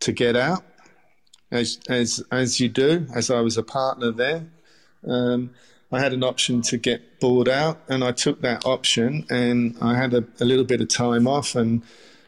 to 0.01 0.13
get 0.13 0.37
out, 0.37 0.65
as 1.51 1.79
as 1.89 2.23
as 2.31 2.61
you 2.61 2.69
do, 2.69 3.07
as 3.15 3.31
I 3.31 3.41
was 3.41 3.57
a 3.57 3.63
partner 3.63 4.11
there. 4.11 4.47
Um, 5.07 5.51
I 5.93 6.01
had 6.01 6.13
an 6.13 6.25
option 6.25 6.63
to 6.63 6.79
get 6.79 7.21
bored 7.21 7.49
out, 7.49 7.81
and 7.89 8.03
I 8.03 8.13
took 8.13 8.41
that 8.41 8.67
option, 8.67 9.25
and 9.31 9.77
I 9.81 9.97
had 9.97 10.15
a, 10.15 10.25
a 10.41 10.45
little 10.45 10.65
bit 10.65 10.81
of 10.81 10.89
time 10.89 11.29
off 11.29 11.55
and 11.55 11.83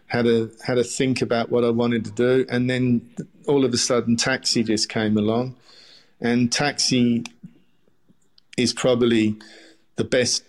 had 0.06 0.26
a 0.26 0.50
had 0.64 0.78
a 0.78 0.84
think 0.84 1.20
about 1.20 1.50
what 1.50 1.64
I 1.64 1.70
wanted 1.70 2.04
to 2.04 2.10
do, 2.12 2.46
and 2.48 2.70
then 2.70 3.10
all 3.46 3.64
of 3.64 3.74
a 3.74 3.76
sudden, 3.76 4.16
Taxi 4.16 4.62
just 4.62 4.88
came 4.88 5.16
along, 5.16 5.56
and 6.20 6.52
Taxi 6.52 7.24
is 8.56 8.72
probably 8.72 9.36
the 9.96 10.04
best 10.04 10.44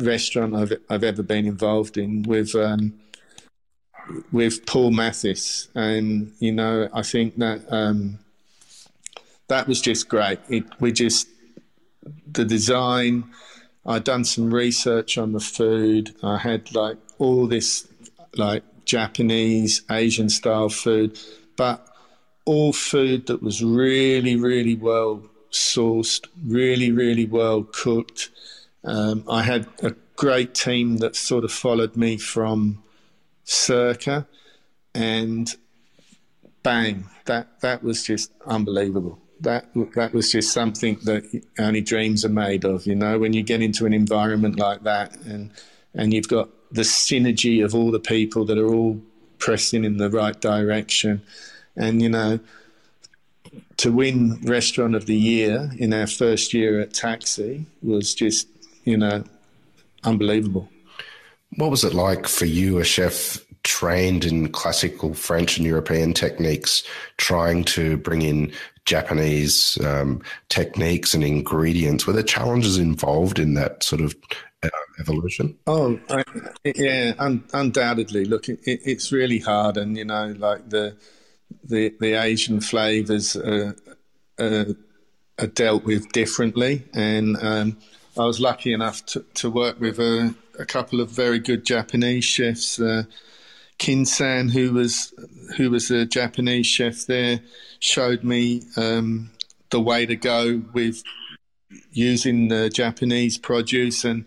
restaurant 0.00 0.54
I've 0.54 0.72
I've 0.88 1.04
ever 1.04 1.22
been 1.22 1.46
involved 1.46 1.96
in 1.98 2.22
with. 2.22 2.54
Um, 2.54 2.94
with 4.32 4.66
Paul 4.66 4.90
Mathis, 4.90 5.68
and 5.76 6.32
you 6.40 6.50
know, 6.50 6.88
I 6.92 7.02
think 7.02 7.36
that 7.38 7.62
um, 7.72 8.18
that 9.48 9.68
was 9.68 9.80
just 9.80 10.08
great. 10.08 10.40
It, 10.48 10.64
we 10.80 10.90
just 10.90 11.28
the 12.30 12.44
design. 12.44 13.24
I'd 13.84 14.04
done 14.04 14.24
some 14.24 14.52
research 14.52 15.18
on 15.18 15.32
the 15.32 15.40
food. 15.40 16.14
I 16.22 16.38
had 16.38 16.74
like 16.74 16.98
all 17.18 17.46
this 17.46 17.88
like 18.36 18.62
Japanese, 18.84 19.82
Asian 19.90 20.28
style 20.28 20.68
food, 20.68 21.18
but 21.56 21.86
all 22.44 22.72
food 22.72 23.26
that 23.26 23.42
was 23.42 23.62
really, 23.62 24.36
really 24.36 24.74
well 24.74 25.22
sourced, 25.50 26.26
really, 26.44 26.90
really 26.90 27.26
well 27.26 27.62
cooked. 27.64 28.30
Um, 28.84 29.24
I 29.28 29.42
had 29.42 29.66
a 29.82 29.94
great 30.16 30.54
team 30.54 30.98
that 30.98 31.14
sort 31.14 31.44
of 31.44 31.52
followed 31.52 31.96
me 31.96 32.16
from 32.16 32.82
Circa, 33.44 34.26
and 34.94 35.54
bang, 36.62 37.08
that 37.26 37.60
that 37.60 37.82
was 37.82 38.04
just 38.04 38.32
unbelievable 38.46 39.21
that 39.42 39.66
that 39.94 40.12
was 40.12 40.32
just 40.32 40.52
something 40.52 40.98
that 41.04 41.42
only 41.58 41.80
dreams 41.80 42.24
are 42.24 42.30
made 42.30 42.64
of. 42.64 42.86
You 42.86 42.94
know, 42.94 43.18
when 43.18 43.32
you 43.32 43.42
get 43.42 43.62
into 43.62 43.86
an 43.86 43.92
environment 43.92 44.58
like 44.58 44.82
that, 44.84 45.16
and 45.24 45.50
and 45.94 46.12
you've 46.12 46.28
got 46.28 46.48
the 46.70 46.82
synergy 46.82 47.64
of 47.64 47.74
all 47.74 47.90
the 47.90 48.00
people 48.00 48.44
that 48.46 48.58
are 48.58 48.72
all 48.72 49.00
pressing 49.38 49.84
in 49.84 49.98
the 49.98 50.10
right 50.10 50.40
direction, 50.40 51.22
and 51.76 52.00
you 52.00 52.08
know, 52.08 52.40
to 53.78 53.92
win 53.92 54.38
Restaurant 54.42 54.94
of 54.94 55.06
the 55.06 55.16
Year 55.16 55.70
in 55.76 55.92
our 55.92 56.06
first 56.06 56.54
year 56.54 56.80
at 56.80 56.94
Taxi 56.94 57.66
was 57.82 58.14
just, 58.14 58.48
you 58.84 58.96
know, 58.96 59.24
unbelievable. 60.04 60.68
What 61.56 61.70
was 61.70 61.84
it 61.84 61.92
like 61.92 62.26
for 62.26 62.46
you, 62.46 62.78
a 62.78 62.84
chef 62.84 63.44
trained 63.62 64.24
in 64.24 64.50
classical 64.50 65.14
French 65.14 65.56
and 65.56 65.66
European 65.66 66.14
techniques, 66.14 66.82
trying 67.16 67.64
to 67.64 67.96
bring 67.96 68.22
in 68.22 68.52
Japanese 68.84 69.80
um, 69.84 70.22
techniques 70.48 71.14
and 71.14 71.22
ingredients? 71.22 72.06
Were 72.06 72.12
there 72.12 72.22
challenges 72.22 72.78
involved 72.78 73.38
in 73.38 73.54
that 73.54 73.82
sort 73.82 74.00
of 74.02 74.14
uh, 74.62 74.68
evolution? 75.00 75.56
Oh, 75.66 75.98
I, 76.10 76.24
yeah, 76.64 77.14
un- 77.18 77.44
undoubtedly. 77.52 78.24
Look, 78.24 78.48
it, 78.48 78.60
it's 78.64 79.12
really 79.12 79.38
hard, 79.38 79.76
and 79.76 79.96
you 79.96 80.04
know, 80.04 80.34
like 80.38 80.68
the 80.68 80.96
the 81.64 81.94
the 82.00 82.14
Asian 82.14 82.60
flavors 82.60 83.36
are, 83.36 83.76
are, 84.38 84.66
are 85.38 85.46
dealt 85.46 85.84
with 85.84 86.10
differently, 86.12 86.84
and 86.92 87.36
um, 87.42 87.78
I 88.18 88.24
was 88.24 88.40
lucky 88.40 88.72
enough 88.72 89.04
to, 89.06 89.24
to 89.34 89.50
work 89.50 89.80
with 89.80 89.98
a, 89.98 90.34
a 90.58 90.66
couple 90.66 91.00
of 91.00 91.10
very 91.10 91.38
good 91.38 91.64
Japanese 91.64 92.24
chefs. 92.24 92.78
Uh, 92.78 93.04
Kinsan, 93.82 94.52
who 94.52 94.72
was 94.72 95.12
who 95.56 95.70
was 95.70 95.90
a 95.90 96.06
Japanese 96.06 96.66
chef 96.66 97.06
there, 97.06 97.40
showed 97.80 98.22
me 98.22 98.62
um, 98.76 99.30
the 99.70 99.80
way 99.80 100.06
to 100.06 100.14
go 100.14 100.62
with 100.72 101.02
using 101.90 102.48
the 102.48 102.68
Japanese 102.68 103.38
produce, 103.38 104.04
and 104.04 104.24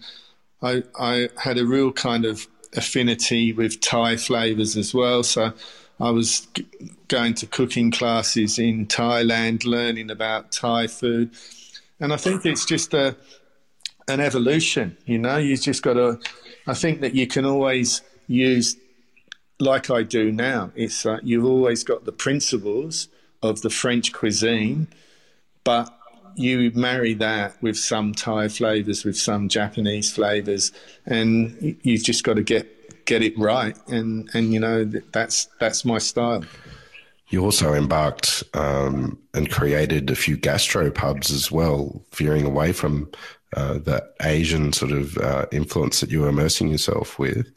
I, 0.61 0.83
I 0.99 1.29
had 1.37 1.57
a 1.57 1.65
real 1.65 1.93
kind 1.93 2.25
of 2.25 2.47
affinity 2.75 3.53
with 3.53 3.79
Thai 3.79 4.17
flavors 4.17 4.75
as 4.75 4.93
well. 4.93 5.23
So 5.23 5.53
I 6.01 6.09
was 6.11 6.47
g- 6.53 6.67
going 7.07 7.33
to 7.35 7.47
cooking 7.47 7.91
classes 7.91 8.59
in 8.59 8.87
Thailand, 8.87 9.63
learning 9.63 10.11
about 10.11 10.51
Thai 10.51 10.87
food, 10.87 11.31
and 12.01 12.11
I 12.11 12.17
think 12.17 12.45
it's 12.45 12.65
just 12.65 12.93
a 12.93 13.15
an 14.09 14.19
evolution. 14.19 14.97
You 15.05 15.19
know, 15.19 15.37
you 15.37 15.55
just 15.55 15.81
got 15.81 15.93
to. 15.93 16.19
I 16.67 16.73
think 16.73 16.99
that 17.01 17.15
you 17.15 17.25
can 17.25 17.45
always 17.45 18.01
use, 18.27 18.75
like 19.59 19.89
I 19.89 20.03
do 20.03 20.31
now. 20.31 20.71
It's 20.75 21.05
uh, 21.05 21.19
you've 21.23 21.45
always 21.45 21.83
got 21.83 22.05
the 22.05 22.11
principles 22.11 23.07
of 23.41 23.61
the 23.61 23.69
French 23.69 24.11
cuisine, 24.11 24.87
but 25.63 25.91
you 26.35 26.71
marry 26.75 27.13
that 27.13 27.61
with 27.61 27.77
some 27.77 28.13
Thai 28.13 28.49
flavors, 28.49 29.05
with 29.05 29.17
some 29.17 29.47
Japanese 29.47 30.13
flavors, 30.13 30.71
and 31.05 31.77
you've 31.83 32.03
just 32.03 32.23
got 32.23 32.35
to 32.35 32.43
get 32.43 33.05
get 33.05 33.21
it 33.21 33.37
right. 33.37 33.77
And 33.87 34.29
and 34.33 34.53
you 34.53 34.59
know 34.59 34.85
that's 35.11 35.47
that's 35.59 35.85
my 35.85 35.97
style. 35.97 36.43
You 37.29 37.43
also 37.43 37.73
embarked 37.73 38.43
um, 38.53 39.17
and 39.33 39.49
created 39.49 40.11
a 40.11 40.15
few 40.15 40.37
gastro 40.37 40.91
pubs 40.91 41.31
as 41.31 41.51
well, 41.51 42.03
veering 42.13 42.45
away 42.45 42.71
from 42.71 43.09
uh, 43.55 43.79
the 43.79 44.07
Asian 44.21 44.73
sort 44.73 44.91
of 44.91 45.17
uh, 45.17 45.47
influence 45.51 46.01
that 46.01 46.11
you 46.11 46.21
were 46.21 46.29
immersing 46.29 46.67
yourself 46.67 47.17
with. 47.17 47.47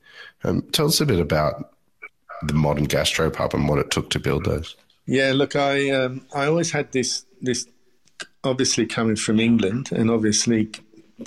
Um, 0.43 0.63
tell 0.73 0.87
us 0.87 1.01
a 1.01 1.07
bit 1.07 1.21
about 1.21 1.75
the 2.43 2.55
modern 2.55 2.87
gastropub 2.87 3.55
and 3.55 3.69
what 3.69 3.79
it 3.79 3.91
took 3.91 4.11
to 4.11 4.19
build 4.19 4.45
those. 4.45 4.77
Yeah, 5.07 5.33
look, 5.35 5.57
I 5.57 5.91
um, 5.91 6.27
I 6.35 6.47
always 6.47 6.73
had 6.73 6.93
this 6.93 7.25
this 7.41 7.67
obviously 8.45 8.87
coming 8.87 9.17
from 9.17 9.41
England 9.41 9.91
and 9.93 10.11
obviously 10.11 10.71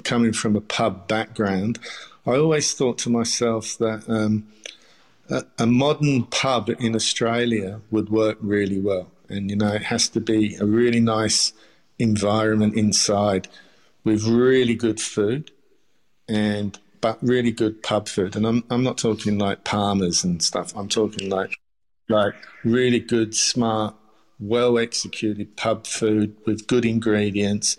coming 0.03 0.33
from 0.33 0.55
a 0.55 0.61
pub 0.61 1.07
background. 1.07 1.79
I 2.25 2.35
always 2.35 2.73
thought 2.73 2.97
to 2.99 3.09
myself 3.09 3.77
that 3.79 4.03
um, 4.07 4.47
a, 5.29 5.43
a 5.57 5.65
modern 5.65 6.23
pub 6.25 6.69
in 6.79 6.95
Australia 6.95 7.81
would 7.89 8.09
work 8.09 8.37
really 8.39 8.79
well, 8.79 9.11
and 9.29 9.49
you 9.49 9.55
know 9.55 9.73
it 9.73 9.83
has 9.83 10.09
to 10.09 10.19
be 10.19 10.55
a 10.55 10.65
really 10.65 10.99
nice 10.99 11.53
environment 11.97 12.75
inside 12.75 13.47
with 14.03 14.25
really 14.25 14.73
good 14.73 14.99
food 14.99 15.51
and 16.27 16.79
but 17.01 17.17
really 17.21 17.51
good 17.51 17.83
pub 17.83 18.07
food. 18.07 18.35
And 18.35 18.45
I'm 18.45 18.63
I'm 18.69 18.83
not 18.83 18.97
talking 18.97 19.37
like 19.37 19.63
parmas 19.63 20.23
and 20.23 20.41
stuff. 20.41 20.75
I'm 20.75 20.87
talking 20.87 21.29
like 21.29 21.57
like 22.07 22.35
really 22.63 22.99
good, 22.99 23.35
smart, 23.35 23.95
well 24.39 24.77
executed 24.77 25.57
pub 25.57 25.87
food 25.87 26.35
with 26.45 26.67
good 26.67 26.85
ingredients. 26.85 27.77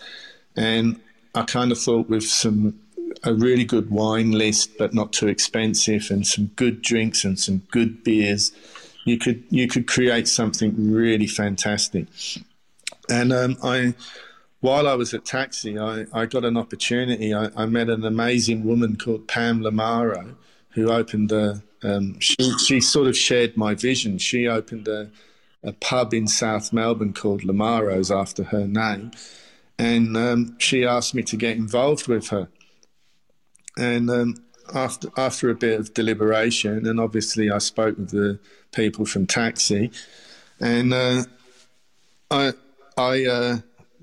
And 0.57 1.01
I 1.35 1.43
kind 1.43 1.73
of 1.73 1.79
thought 1.79 2.09
with 2.09 2.25
some 2.25 2.79
a 3.25 3.35
really 3.35 3.65
good 3.65 3.91
wine 3.91 4.33
list, 4.33 4.79
but 4.79 4.95
not 4.95 5.13
too 5.13 5.29
expensive, 5.29 6.11
and 6.11 6.27
some 6.27 6.47
good 6.57 6.83
drinks 6.83 7.25
and 7.25 7.39
some 7.39 7.63
good 7.71 8.03
beers, 8.03 8.53
you 9.05 9.19
could 9.19 9.45
you 9.51 9.69
could 9.69 9.87
create 9.87 10.29
something 10.29 10.93
really 10.93 11.27
fantastic. 11.27 12.07
And 13.09 13.33
um, 13.33 13.57
I 13.63 13.95
while 14.63 14.89
I 14.89 14.95
was 14.95 15.13
at 15.13 15.25
Taxi, 15.25 15.77
I, 15.77 16.07
I 16.13 16.25
got 16.27 16.45
an 16.45 16.57
opportunity. 16.57 17.35
I, 17.35 17.51
I, 17.57 17.67
met 17.67 17.91
an 17.91 18.05
amazing 18.05 18.65
woman 18.65 18.97
called 18.97 19.27
Pam 19.27 19.61
Lamaro, 19.61 20.37
who 20.71 20.91
opened 20.91 21.33
a. 21.33 21.63
Um, 21.83 22.19
she, 22.21 22.37
she 22.59 22.81
sort 22.81 23.09
of 23.09 23.17
shared 23.17 23.57
my 23.57 23.75
vision. 23.75 24.19
She 24.19 24.47
opened 24.47 24.87
a, 24.87 25.11
a 25.65 25.73
pub 25.73 26.15
in 26.15 26.29
South 26.29 26.73
Melbourne 26.73 27.13
called 27.13 27.43
Lamaro's 27.43 28.13
after 28.13 28.45
her 28.45 28.69
name, 28.69 29.11
and 29.79 30.17
um, 30.17 30.57
she 30.61 30.87
asked 30.87 31.13
me 31.13 31.25
to 31.25 31.37
get 31.37 31.57
involved 31.57 32.07
with 32.07 32.29
her. 32.29 32.49
And 33.77 34.09
um, 34.11 34.37
after 34.73 35.09
after 35.17 35.51
a 35.51 35.57
bit 35.57 35.81
of 35.81 35.93
deliberation, 35.93 36.87
and 36.87 37.01
obviously 37.01 37.51
I 37.51 37.59
spoke 37.59 37.99
with 37.99 38.11
the 38.11 38.39
people 38.71 39.07
from 39.07 39.27
Taxi, 39.27 39.91
and 40.61 40.95
uh, 40.95 41.25
I 42.31 42.53
I. 42.97 43.25
Uh, 43.25 43.59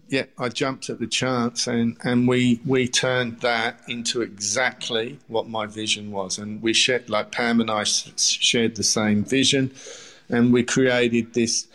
yeah, 0.10 0.26
I 0.40 0.50
jumped 0.50 0.90
at 0.90 1.00
the 1.00 1.08
chance, 1.08 1.68
and, 1.68 1.96
and 2.04 2.28
we 2.28 2.60
we 2.66 2.88
turned 2.88 3.42
that 3.42 3.80
into 3.88 4.22
exactly 4.22 5.20
what 5.28 5.48
my 5.48 5.68
vision 5.68 6.12
was, 6.12 6.40
and 6.40 6.62
we 6.62 6.74
shared 6.74 7.10
like 7.10 7.32
Pam 7.32 7.62
and 7.62 7.70
I 7.70 7.84
shared 7.84 8.76
the 8.76 8.84
same 8.84 9.24
vision, 9.24 9.72
and 10.28 10.52
we 10.52 10.64
created 10.64 11.34
this 11.34 11.68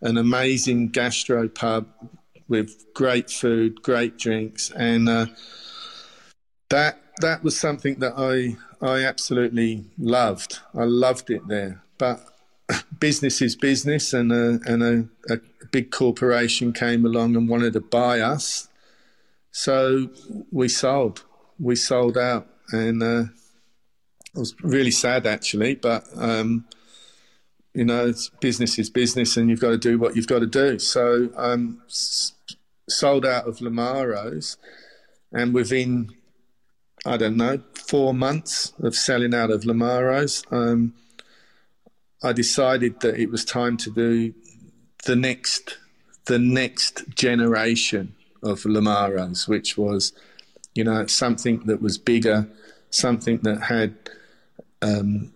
an 0.00 0.18
amazing 0.18 0.88
gastro 0.88 1.48
pub 1.48 1.86
with 2.48 2.92
great 2.92 3.30
food, 3.30 3.82
great 3.82 4.18
drinks, 4.18 4.70
and 4.72 5.08
uh, 5.08 5.26
that 6.70 7.00
that 7.20 7.44
was 7.44 7.58
something 7.58 8.00
that 8.00 8.14
I 8.16 8.56
I 8.84 9.04
absolutely 9.04 9.84
loved. 9.96 10.58
I 10.74 10.84
loved 10.84 11.30
it 11.30 11.46
there, 11.46 11.82
but 11.98 12.20
business 12.98 13.40
is 13.40 13.54
business, 13.54 14.12
and 14.12 14.32
a, 14.32 14.60
and 14.66 14.82
a, 14.82 15.34
a, 15.34 15.38
big 15.76 15.90
corporation 15.90 16.72
came 16.72 17.04
along 17.04 17.36
and 17.36 17.50
wanted 17.50 17.74
to 17.74 17.80
buy 17.82 18.18
us. 18.18 18.66
So 19.50 20.08
we 20.50 20.68
sold. 20.68 21.22
We 21.58 21.76
sold 21.76 22.16
out, 22.16 22.46
and 22.72 23.02
uh, 23.02 23.24
it 24.34 24.38
was 24.38 24.54
really 24.62 24.90
sad 24.90 25.26
actually. 25.26 25.74
But 25.74 26.04
um, 26.16 26.64
you 27.74 27.84
know, 27.84 28.10
business 28.40 28.78
is 28.78 28.88
business, 28.88 29.36
and 29.36 29.50
you've 29.50 29.60
got 29.60 29.72
to 29.72 29.76
do 29.90 29.98
what 29.98 30.16
you've 30.16 30.26
got 30.34 30.38
to 30.38 30.46
do. 30.46 30.78
So 30.78 31.28
um, 31.36 31.82
sold 31.88 33.26
out 33.26 33.46
of 33.46 33.58
Lamaro's, 33.58 34.56
and 35.30 35.52
within 35.52 36.08
I 37.04 37.18
don't 37.18 37.36
know 37.36 37.60
four 37.74 38.14
months 38.14 38.72
of 38.80 38.94
selling 38.94 39.34
out 39.34 39.50
of 39.50 39.64
Lamaro's. 39.64 40.42
Um, 40.50 40.94
I 42.22 42.32
decided 42.32 43.00
that 43.00 43.20
it 43.20 43.30
was 43.30 43.44
time 43.44 43.76
to 43.76 43.90
do 43.90 44.32
the 45.06 45.16
next 45.16 45.78
the 46.26 46.38
next 46.38 47.08
generation 47.14 48.14
of 48.42 48.62
Lamaros, 48.64 49.48
which 49.48 49.78
was, 49.78 50.12
you 50.74 50.84
know, 50.84 51.06
something 51.06 51.60
that 51.66 51.80
was 51.80 51.98
bigger, 51.98 52.48
something 52.90 53.38
that 53.38 53.62
had 53.62 53.94
um, 54.82 55.32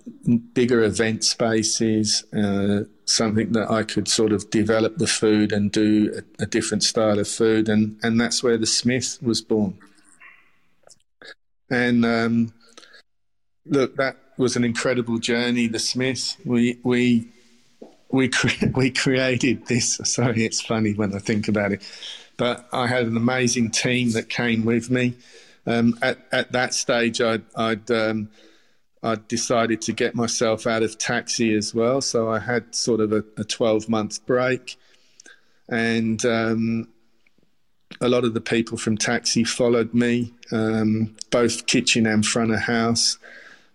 bigger 0.52 0.83
event 0.83 1.24
spaces, 1.24 2.24
uh, 2.35 2.80
something 3.04 3.52
that 3.52 3.70
I 3.70 3.85
could 3.85 4.09
sort 4.09 4.33
of 4.33 4.50
develop 4.50 4.98
the 4.98 5.06
food 5.06 5.52
and 5.52 5.70
do 5.70 6.12
a, 6.18 6.42
a, 6.42 6.46
different 6.46 6.83
style 6.83 7.18
of 7.18 7.28
food, 7.28 7.68
and 7.68 7.98
and 8.02 8.20
that's 8.20 8.42
where 8.42 8.59
the 8.59 8.66
Smith 8.66 9.18
was 9.22 9.40
born. 9.40 9.78
And 11.70 12.04
um, 12.04 12.52
look, 13.64 13.96
that 13.96 14.16
was 14.37 14.56
an 14.56 14.64
incredible 14.64 15.18
journey. 15.18 15.68
The 15.68 15.78
Smith, 15.78 16.37
we 16.44 16.78
we 16.83 17.28
we 18.12 18.29
cre- 18.29 18.66
we 18.75 18.90
created 18.90 19.66
this. 19.66 20.01
Sorry, 20.05 20.44
it's 20.44 20.61
funny 20.61 20.94
when 20.94 21.14
I 21.14 21.18
think 21.18 21.49
about 21.49 21.73
it, 21.73 21.83
but 22.37 22.68
I 22.73 22.87
had 22.87 23.07
an 23.07 23.16
amazing 23.16 23.70
team 23.70 24.12
that 24.12 24.29
came 24.29 24.64
with 24.64 24.90
me. 24.90 25.14
Um, 25.66 25.99
at 26.03 26.18
at 26.33 26.53
that 26.53 26.75
stage, 26.75 27.20
I'd 27.20 27.44
I'd 27.55 27.90
um, 27.90 28.31
I 29.03 29.16
decided 29.29 29.81
to 29.83 29.92
get 29.92 30.14
myself 30.14 30.66
out 30.66 30.83
of 30.83 30.99
taxi 30.99 31.55
as 31.55 31.75
well. 31.75 32.01
So 32.01 32.31
I 32.31 32.38
had 32.38 32.75
sort 32.75 33.01
of 33.01 33.12
a, 33.12 33.44
12 33.44 33.88
month 33.88 34.25
break. 34.27 34.77
And 35.68 36.23
um, 36.27 36.88
a 38.01 38.09
lot 38.09 38.25
of 38.25 38.35
the 38.35 38.40
people 38.40 38.77
from 38.77 38.99
taxi 38.99 39.44
followed 39.44 39.94
me, 39.94 40.35
um, 40.53 41.16
both 41.31 41.66
kitchen 41.66 42.07
and 42.07 42.27
front 42.27 42.53
of 42.53 42.61
house. 42.61 43.18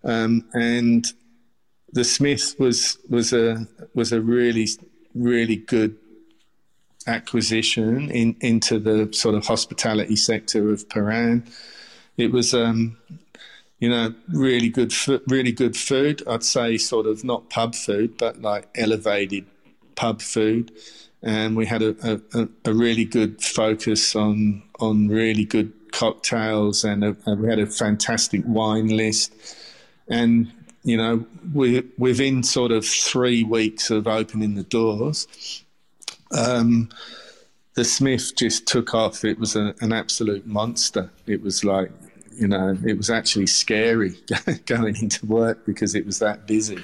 Um, 0.04 0.46
and 0.54 1.06
the 1.96 2.04
Smith 2.04 2.56
was 2.60 2.98
was 3.10 3.34
a 3.34 3.68
was 3.96 4.12
a 4.12 4.22
really 4.22 4.68
really 5.16 5.56
good 5.56 5.98
acquisition 7.08 8.12
in, 8.12 8.36
into 8.42 8.80
the 8.80 9.10
sort 9.14 9.36
of 9.36 9.46
hospitality 9.46 10.16
sector 10.16 10.72
of 10.72 10.88
Prahran. 10.90 11.48
It 12.18 12.32
was, 12.32 12.54
um, 12.54 12.98
you 13.80 13.90
know, 13.90 14.14
really 14.28 14.70
good, 14.70 14.94
really 15.28 15.52
good 15.52 15.78
food. 15.78 16.24
I'd 16.28 16.44
say 16.44 16.78
sort 16.78 17.06
of 17.06 17.24
not 17.24 17.50
pub 17.50 17.76
food, 17.76 18.18
but 18.18 18.42
like 18.42 18.68
elevated 18.76 19.46
pub 19.96 20.22
food. 20.22 20.72
And 21.22 21.56
we 21.56 21.66
had 21.66 21.82
a, 21.82 22.22
a, 22.34 22.48
a 22.66 22.74
really 22.74 23.06
good 23.06 23.42
focus 23.42 24.16
on 24.16 24.64
on 24.80 25.08
really 25.08 25.46
good 25.46 25.72
cocktails, 25.92 26.84
and 26.84 27.04
a, 27.04 27.16
we 27.36 27.48
had 27.50 27.60
a 27.60 27.66
fantastic 27.66 28.42
wine 28.46 28.90
list. 28.90 29.34
And 30.08 30.52
you 30.86 30.96
know, 30.96 31.26
we 31.52 31.84
within 31.98 32.44
sort 32.44 32.72
of 32.72 32.86
three 32.86 33.44
weeks 33.44 33.90
of 33.90 34.08
opening 34.08 34.54
the 34.54 34.64
doors, 34.64 35.64
um, 36.32 36.90
the 37.74 37.84
Smith 37.84 38.36
just 38.36 38.68
took 38.68 38.94
off. 38.94 39.26
It 39.26 39.40
was 39.40 39.56
a, 39.56 39.74
an 39.82 39.92
absolute 39.92 40.46
monster. 40.46 41.10
It 41.26 41.42
was 41.42 41.66
like, 41.66 41.92
you 42.36 42.48
know, 42.48 42.78
it 42.86 42.98
was 42.98 43.10
actually 43.10 43.48
scary 43.48 44.14
going 44.68 44.96
into 44.98 45.26
work 45.26 45.66
because 45.66 45.96
it 45.96 46.06
was 46.06 46.20
that 46.20 46.46
busy. 46.46 46.84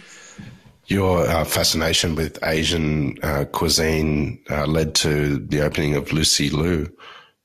Your 0.87 1.27
uh, 1.27 1.45
fascination 1.45 2.15
with 2.15 2.39
Asian 2.43 3.19
uh, 3.21 3.45
cuisine 3.51 4.39
uh, 4.49 4.65
led 4.65 4.95
to 4.95 5.37
the 5.37 5.61
opening 5.61 5.95
of 5.95 6.11
Lucy 6.11 6.49
Liu, 6.49 6.91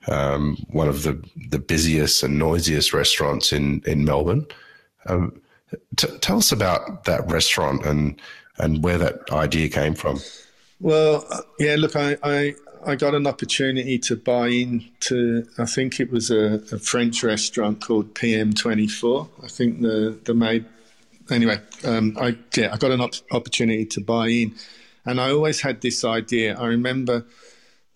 um, 0.09 0.57
one 0.71 0.89
of 0.89 1.03
the, 1.03 1.23
the 1.51 1.59
busiest 1.59 2.23
and 2.23 2.39
noisiest 2.39 2.95
restaurants 2.95 3.53
in, 3.53 3.83
in 3.85 4.07
Melbourne. 4.07 4.47
Um, 5.05 5.39
t- 5.97 6.19
tell 6.19 6.39
us 6.39 6.53
about 6.53 7.05
that 7.05 7.27
restaurant 7.31 7.85
and, 7.85 8.21
and 8.59 8.83
where 8.83 8.99
that 8.99 9.31
idea 9.33 9.69
came 9.69 9.95
from. 9.95 10.21
Well, 10.81 11.25
uh, 11.31 11.43
yeah, 11.59 11.77
look, 11.79 11.97
I, 11.97 12.17
I, 12.23 12.55
I 12.85 12.97
got 12.97 13.15
an 13.15 13.27
opportunity 13.27 13.99
to 14.01 14.17
buy 14.17 14.49
into, 14.49 15.47
I 15.59 15.65
think 15.67 15.99
it 15.99 16.11
was 16.11 16.31
a, 16.31 16.63
a 16.73 16.79
French 16.79 17.23
restaurant 17.23 17.81
called 17.81 18.15
PM24. 18.15 19.29
I 19.43 19.49
think 19.49 19.81
the, 19.81 20.19
the 20.25 20.35
made, 20.35 20.67
anyway, 21.31 21.61
um, 21.85 22.17
I, 22.21 22.37
yeah, 22.55 22.73
I 22.73 22.77
got 22.77 22.91
an 22.91 23.01
op- 23.01 23.15
opportunity 23.33 23.87
to 23.87 24.01
buy 24.01 24.29
in. 24.29 24.55
And 25.05 25.21
I 25.21 25.31
always 25.31 25.61
had 25.61 25.81
this 25.81 26.05
idea. 26.05 26.59
I 26.59 26.67
remember 26.67 27.25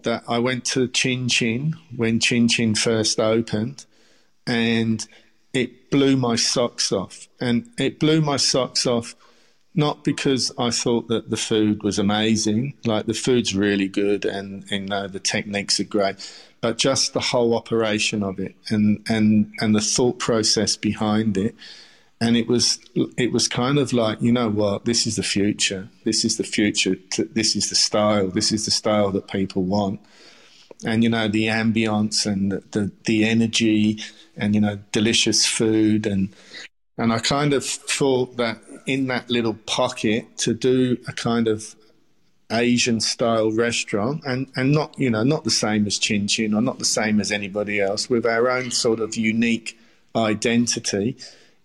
that 0.04 0.24
I 0.28 0.38
went 0.38 0.64
to 0.66 0.88
Chin 0.88 1.28
Chin 1.28 1.74
when 1.94 2.20
Chin 2.20 2.48
Chin 2.48 2.74
first 2.74 3.20
opened, 3.20 3.84
and 4.46 5.06
it 5.52 5.90
blew 5.90 6.16
my 6.16 6.36
socks 6.36 6.92
off. 6.92 7.28
And 7.40 7.70
it 7.78 7.98
blew 7.98 8.20
my 8.20 8.36
socks 8.36 8.86
off 8.86 9.14
not 9.74 10.02
because 10.02 10.50
I 10.58 10.70
thought 10.70 11.08
that 11.08 11.30
the 11.30 11.36
food 11.36 11.82
was 11.82 11.98
amazing, 11.98 12.74
like 12.84 13.06
the 13.06 13.14
food's 13.14 13.54
really 13.54 13.88
good 13.88 14.24
and, 14.24 14.64
and 14.70 14.82
you 14.82 14.88
know, 14.88 15.06
the 15.06 15.20
techniques 15.20 15.78
are 15.78 15.84
great, 15.84 16.16
but 16.60 16.76
just 16.76 17.12
the 17.12 17.20
whole 17.20 17.54
operation 17.54 18.22
of 18.22 18.40
it 18.40 18.56
and, 18.68 19.04
and, 19.08 19.52
and 19.60 19.74
the 19.74 19.80
thought 19.80 20.18
process 20.18 20.76
behind 20.76 21.36
it. 21.36 21.54
And 22.22 22.36
it 22.36 22.48
was 22.48 22.78
it 23.16 23.32
was 23.32 23.48
kind 23.48 23.78
of 23.78 23.94
like 23.94 24.20
you 24.20 24.30
know 24.30 24.50
what 24.50 24.84
this 24.84 25.06
is 25.06 25.16
the 25.16 25.22
future 25.22 25.88
this 26.04 26.22
is 26.22 26.36
the 26.36 26.44
future 26.44 26.96
this 27.16 27.56
is 27.56 27.70
the 27.70 27.74
style 27.74 28.28
this 28.28 28.52
is 28.52 28.66
the 28.66 28.70
style 28.70 29.10
that 29.12 29.26
people 29.26 29.62
want 29.62 30.00
and 30.84 31.02
you 31.02 31.10
know 31.10 31.28
the 31.28 31.46
ambience 31.46 32.26
and 32.26 32.52
the, 32.52 32.62
the, 32.70 32.92
the 33.04 33.24
energy 33.24 33.98
and 34.36 34.54
you 34.54 34.60
know 34.60 34.78
delicious 34.92 35.46
food 35.46 36.06
and 36.06 36.30
and 36.98 37.12
I 37.12 37.18
kind 37.18 37.54
of 37.54 37.64
thought 37.64 38.36
that 38.36 38.60
in 38.86 39.06
that 39.06 39.30
little 39.30 39.54
pocket 39.54 40.36
to 40.38 40.52
do 40.52 40.98
a 41.08 41.12
kind 41.12 41.48
of 41.48 41.74
Asian 42.52 43.00
style 43.00 43.50
restaurant 43.52 44.22
and, 44.24 44.50
and 44.56 44.72
not, 44.72 44.98
you 44.98 45.08
know, 45.08 45.22
not 45.22 45.44
the 45.44 45.50
same 45.50 45.86
as 45.86 45.98
Chin 45.98 46.26
Chin 46.26 46.52
or 46.52 46.60
not 46.60 46.78
the 46.78 46.84
same 46.84 47.20
as 47.20 47.30
anybody 47.30 47.80
else 47.80 48.10
with 48.10 48.26
our 48.26 48.50
own 48.50 48.70
sort 48.70 49.00
of 49.00 49.16
unique 49.16 49.78
identity. 50.14 51.16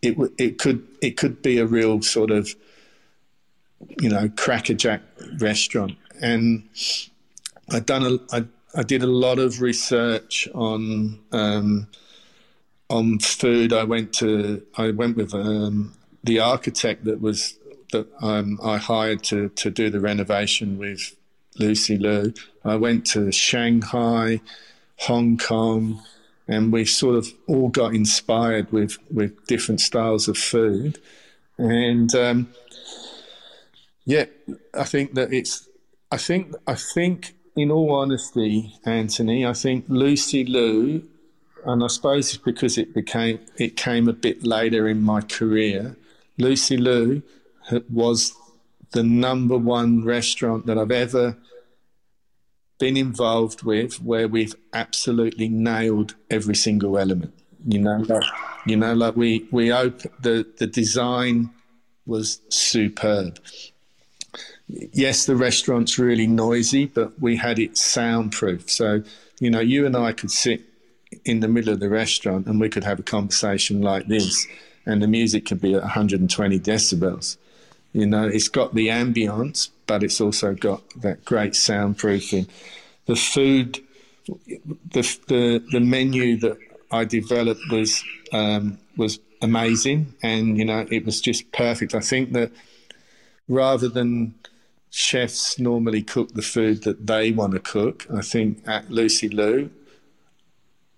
It, 0.01 0.15
it 0.37 0.59
could, 0.59 0.87
it 1.01 1.17
could 1.17 1.41
be 1.41 1.57
a 1.57 1.65
real 1.65 2.01
sort 2.01 2.31
of, 2.31 2.55
you 3.99 4.09
know, 4.09 4.29
crackerjack 4.37 5.01
restaurant. 5.39 5.97
And 6.21 6.69
I 7.69 7.79
done 7.79 8.03
a, 8.03 8.35
I, 8.35 8.45
I 8.75 8.83
did 8.83 9.03
a 9.03 9.07
lot 9.07 9.39
of 9.39 9.61
research 9.61 10.47
on, 10.53 11.19
um, 11.31 11.87
on 12.89 13.19
food. 13.19 13.73
I 13.73 13.83
went 13.83 14.13
to, 14.15 14.65
I 14.77 14.91
went 14.91 15.17
with, 15.17 15.33
um, 15.33 15.93
the 16.25 16.39
architect 16.39 17.05
that 17.05 17.21
was 17.21 17.57
that 17.91 18.07
um, 18.21 18.59
I 18.63 18.77
hired 18.77 19.23
to 19.25 19.49
to 19.49 19.69
do 19.69 19.89
the 19.89 19.99
renovation 19.99 20.77
with 20.77 21.15
Lucy 21.57 21.97
Liu. 21.97 22.33
I 22.63 22.75
went 22.75 23.05
to 23.07 23.31
Shanghai, 23.31 24.41
Hong 25.01 25.37
Kong, 25.37 26.01
and 26.47 26.73
we 26.73 26.85
sort 26.85 27.15
of 27.15 27.27
all 27.47 27.69
got 27.69 27.93
inspired 27.93 28.71
with 28.71 28.97
with 29.11 29.45
different 29.45 29.81
styles 29.81 30.27
of 30.27 30.37
food, 30.37 30.99
and 31.57 32.13
um, 32.15 32.49
yeah, 34.03 34.25
I 34.73 34.83
think 34.83 35.13
that 35.13 35.31
it's. 35.31 35.69
I 36.11 36.17
think 36.17 36.53
I 36.65 36.75
think 36.75 37.34
in 37.55 37.71
all 37.71 37.93
honesty, 37.93 38.75
Anthony, 38.85 39.45
I 39.45 39.53
think 39.53 39.85
Lucy 39.87 40.43
Liu, 40.45 41.07
and 41.65 41.83
I 41.83 41.87
suppose 41.87 42.33
it's 42.33 42.43
because 42.43 42.77
it 42.77 42.93
became 42.93 43.39
it 43.57 43.75
came 43.75 44.07
a 44.07 44.13
bit 44.13 44.43
later 44.45 44.87
in 44.87 45.01
my 45.01 45.21
career 45.21 45.95
Lucy 46.37 46.77
Liu 46.77 47.21
was 47.89 48.33
the 48.91 49.03
number 49.03 49.57
one 49.57 50.03
restaurant 50.03 50.65
that 50.65 50.77
I've 50.77 50.91
ever 50.91 51.37
been 52.77 52.97
involved 52.97 53.63
with 53.63 54.01
where 54.01 54.27
we've 54.27 54.55
absolutely 54.73 55.47
nailed 55.47 56.15
every 56.29 56.55
single 56.55 56.97
element. 56.97 57.33
You 57.65 57.79
know, 57.79 57.97
like, 58.07 58.23
you 58.67 58.75
know, 58.75 58.93
like 58.93 59.15
we 59.15 59.47
we 59.51 59.71
open 59.71 60.11
the 60.21 60.45
the 60.57 60.67
design 60.67 61.49
was 62.05 62.41
superb. 62.49 63.39
Yes, 64.67 65.25
the 65.25 65.35
restaurant's 65.35 65.99
really 65.99 66.27
noisy, 66.27 66.85
but 66.85 67.19
we 67.21 67.35
had 67.35 67.59
it 67.59 67.77
soundproof. 67.77 68.69
So, 68.69 69.03
you 69.39 69.49
know, 69.49 69.59
you 69.59 69.85
and 69.85 69.95
I 69.95 70.11
could 70.11 70.31
sit 70.31 70.61
in 71.23 71.39
the 71.39 71.47
middle 71.47 71.71
of 71.71 71.79
the 71.79 71.89
restaurant 71.89 72.47
and 72.47 72.59
we 72.59 72.69
could 72.69 72.83
have 72.83 72.99
a 72.99 73.03
conversation 73.03 73.81
like 73.81 74.07
this 74.07 74.47
and 74.85 75.01
the 75.01 75.07
music 75.07 75.45
could 75.45 75.61
be 75.61 75.73
at 75.73 75.81
120 75.81 76.59
decibels. 76.59 77.37
You 77.93 78.05
know, 78.05 78.27
it's 78.27 78.49
got 78.49 78.75
the 78.75 78.87
ambience, 78.87 79.69
but 79.87 80.03
it's 80.03 80.19
also 80.19 80.53
got 80.53 80.83
that 81.01 81.23
great 81.25 81.53
soundproofing. 81.53 82.47
The 83.05 83.15
food, 83.15 83.79
the 84.27 85.17
the, 85.27 85.63
the 85.71 85.79
menu 85.79 86.37
that 86.39 86.57
I 86.91 87.05
developed 87.05 87.61
was 87.71 88.03
um, 88.33 88.79
was 88.97 89.19
amazing, 89.41 90.13
and 90.21 90.57
you 90.57 90.65
know, 90.65 90.85
it 90.91 91.05
was 91.05 91.21
just 91.21 91.49
perfect. 91.53 91.95
I 91.95 92.01
think 92.01 92.33
that 92.33 92.51
rather 93.47 93.87
than 93.87 94.35
chefs 94.95 95.59
normally 95.59 96.01
cook 96.01 96.33
the 96.33 96.41
food 96.41 96.83
that 96.83 97.05
they 97.05 97.29
want 97.29 97.51
to 97.51 97.59
cook, 97.59 98.07
I 98.15 98.21
think 98.21 98.65
at 98.65 98.89
Lucy 98.89 99.27
Liu, 99.27 99.69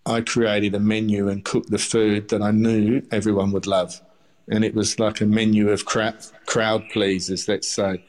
I 0.06 0.22
created 0.22 0.76
a 0.76 0.80
menu 0.80 1.28
and 1.28 1.44
cooked 1.44 1.72
the 1.72 1.80
food 1.80 2.30
that 2.30 2.44
I 2.44 2.52
knew 2.52 3.02
everyone 3.12 3.52
would 3.54 3.66
love. 3.66 4.00
And 4.48 4.64
it 4.64 4.76
was 4.76 5.00
like 5.00 5.20
a 5.20 5.26
menu 5.26 5.72
of 5.72 5.86
crowd, 5.86 6.24
crowd 6.46 6.88
pleasers, 6.90 7.48
let's 7.48 7.68
say. 7.68 8.06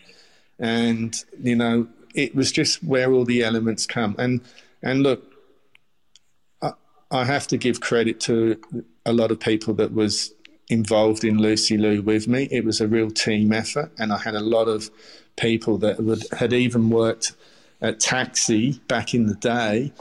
And, 0.58 1.16
you 1.42 1.56
know, 1.56 1.88
it 2.14 2.34
was 2.34 2.52
just 2.52 2.84
where 2.84 3.10
all 3.10 3.24
the 3.24 3.42
elements 3.42 3.86
come. 3.86 4.14
And, 4.18 4.42
and 4.82 5.02
look, 5.02 5.24
I, 6.60 6.72
I 7.10 7.24
have 7.24 7.46
to 7.46 7.56
give 7.56 7.80
credit 7.80 8.20
to 8.20 8.60
a 9.06 9.14
lot 9.14 9.30
of 9.30 9.40
people 9.40 9.72
that 9.74 9.94
was 9.94 10.34
involved 10.68 11.24
in 11.24 11.38
Lucy 11.38 11.78
Liu 11.78 12.02
with 12.02 12.28
me. 12.28 12.46
It 12.50 12.66
was 12.66 12.82
a 12.82 12.86
real 12.86 13.10
team 13.10 13.54
effort. 13.54 13.90
And 13.98 14.12
I 14.12 14.18
had 14.18 14.34
a 14.34 14.40
lot 14.40 14.68
of 14.68 14.90
people 15.38 15.78
that 15.78 16.00
would, 16.00 16.24
had 16.32 16.52
even 16.52 16.90
worked 16.90 17.32
at 17.80 18.00
Taxi 18.00 18.80
back 18.88 19.14
in 19.14 19.26
the 19.26 19.34
day 19.34 19.92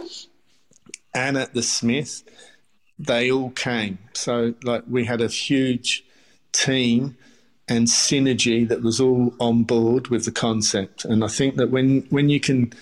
and 1.14 1.38
at 1.38 1.54
the 1.54 1.64
Smith, 1.64 2.24
they 3.00 3.32
all 3.32 3.52
came. 3.52 4.00
So 4.14 4.54
like 4.64 4.84
we 4.88 5.06
had 5.06 5.22
a 5.22 5.28
huge 5.28 6.04
team 6.52 7.18
and 7.68 7.88
synergy 7.88 8.68
that 8.68 8.82
was 8.82 9.00
all 9.00 9.34
on 9.40 9.64
board 9.64 10.08
with 10.08 10.26
the 10.26 10.32
concept. 10.32 11.06
And 11.06 11.24
I 11.24 11.28
think 11.28 11.56
that 11.56 11.70
when 11.70 12.02
when 12.10 12.30
you 12.30 12.40
can 12.40 12.74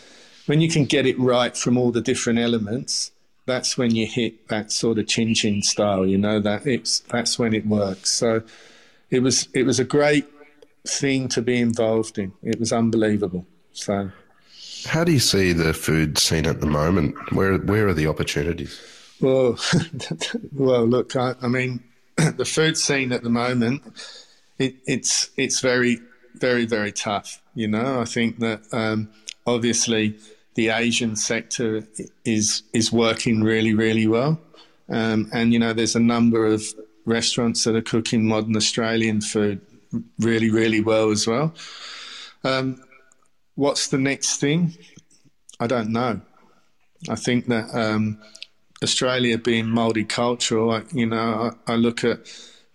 when 0.46 0.62
you 0.62 0.70
can 0.70 0.86
get 0.86 1.06
it 1.06 1.20
right 1.20 1.58
from 1.58 1.78
all 1.78 1.92
the 1.92 2.02
different 2.02 2.40
elements, 2.40 3.12
that's 3.46 3.78
when 3.78 3.96
you 3.96 4.06
hit 4.06 4.48
that 4.50 4.72
sort 4.72 5.00
of 5.00 5.08
chin 5.08 5.34
chin 5.34 5.62
style. 5.64 6.06
You 6.06 6.18
know 6.18 6.40
that 6.40 6.68
it's 6.68 7.00
that's 7.02 7.40
when 7.40 7.54
it 7.54 7.66
works. 7.66 8.12
So 8.12 8.44
it 9.10 9.22
was 9.22 9.48
it 9.54 9.64
was 9.64 9.80
a 9.80 9.86
great 9.86 10.26
thing 10.88 11.28
to 11.30 11.42
be 11.42 11.60
involved 11.60 12.18
in. 12.18 12.34
It 12.44 12.60
was 12.60 12.72
unbelievable. 12.72 13.46
So. 13.74 14.12
How 14.86 15.04
do 15.04 15.12
you 15.12 15.20
see 15.20 15.52
the 15.52 15.74
food 15.74 16.18
scene 16.18 16.46
at 16.46 16.62
the 16.62 16.68
moment? 16.68 17.16
Where 17.34 17.58
where 17.58 17.88
are 17.88 17.94
the 17.94 18.08
opportunities? 18.08 18.80
Well, 19.20 19.58
well, 20.54 20.86
look, 20.86 21.16
I, 21.16 21.36
I, 21.42 21.48
mean, 21.48 21.84
the 22.16 22.46
food 22.46 22.78
scene 22.78 23.12
at 23.12 23.24
the 23.24 23.30
moment, 23.30 23.82
it, 24.60 24.76
it's 24.86 25.30
it's 25.38 25.60
very 25.60 26.00
very 26.36 26.66
very 26.66 26.92
tough. 26.92 27.42
You 27.56 27.68
know, 27.68 28.02
I 28.02 28.06
think 28.06 28.40
that 28.40 28.62
um, 28.72 29.10
obviously 29.48 30.16
the 30.54 30.70
Asian 30.70 31.16
sector 31.16 31.88
is 32.24 32.64
is 32.74 32.92
working 32.92 33.42
really 33.42 33.74
really 33.74 34.08
well, 34.08 34.40
um, 34.90 35.30
and 35.34 35.52
you 35.52 35.60
know 35.60 35.74
there's 35.74 35.96
a 35.96 36.00
number 36.00 36.46
of 36.46 36.64
restaurants 37.06 37.64
that 37.64 37.76
are 37.76 37.82
cooking 37.82 38.28
modern 38.28 38.56
Australian 38.56 39.22
food 39.22 39.62
really 40.20 40.50
really 40.50 40.82
well 40.82 41.12
as 41.12 41.28
well. 41.28 41.54
Um, 42.44 42.84
what's 43.56 43.88
the 43.88 43.98
next 43.98 44.38
thing? 44.38 44.78
I 45.60 45.68
don't 45.68 45.90
know. 45.90 46.22
I 47.10 47.16
think 47.16 47.48
that 47.48 47.74
um, 47.74 48.20
Australia 48.84 49.38
being 49.38 49.66
multicultural, 49.66 50.74
I, 50.74 50.96
you 50.96 51.06
know, 51.06 51.52
I, 51.68 51.74
I, 51.74 51.76
look 51.76 52.04
at 52.04 52.20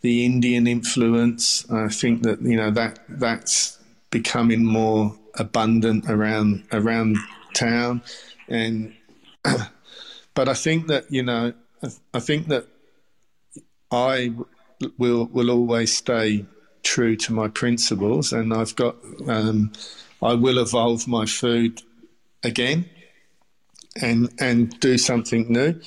the 0.00 0.24
Indian 0.24 0.66
influence. 0.66 1.70
I 1.70 1.88
think 1.88 2.22
that 2.22 2.40
you 2.42 2.56
know 2.56 2.70
that 2.70 3.00
that's 3.08 3.78
becoming 4.10 4.64
more 4.64 5.16
abundant 5.34 6.08
around 6.08 6.64
around 6.72 7.16
town, 7.54 8.02
and 8.48 8.94
but 10.34 10.48
I 10.48 10.54
think 10.54 10.86
that 10.88 11.10
you 11.10 11.22
know 11.22 11.52
I 12.14 12.20
think 12.20 12.48
that 12.48 12.66
I 13.90 14.32
will 14.98 15.26
will 15.26 15.50
always 15.50 15.96
stay 15.96 16.46
true 16.82 17.16
to 17.16 17.32
my 17.32 17.48
principles, 17.48 18.32
and 18.32 18.52
I've 18.52 18.76
got 18.76 18.96
um, 19.28 19.72
I 20.22 20.34
will 20.34 20.58
evolve 20.58 21.08
my 21.08 21.26
food 21.26 21.82
again 22.42 22.88
and 24.00 24.30
and 24.38 24.78
do 24.80 24.98
something 24.98 25.52
new. 25.52 25.80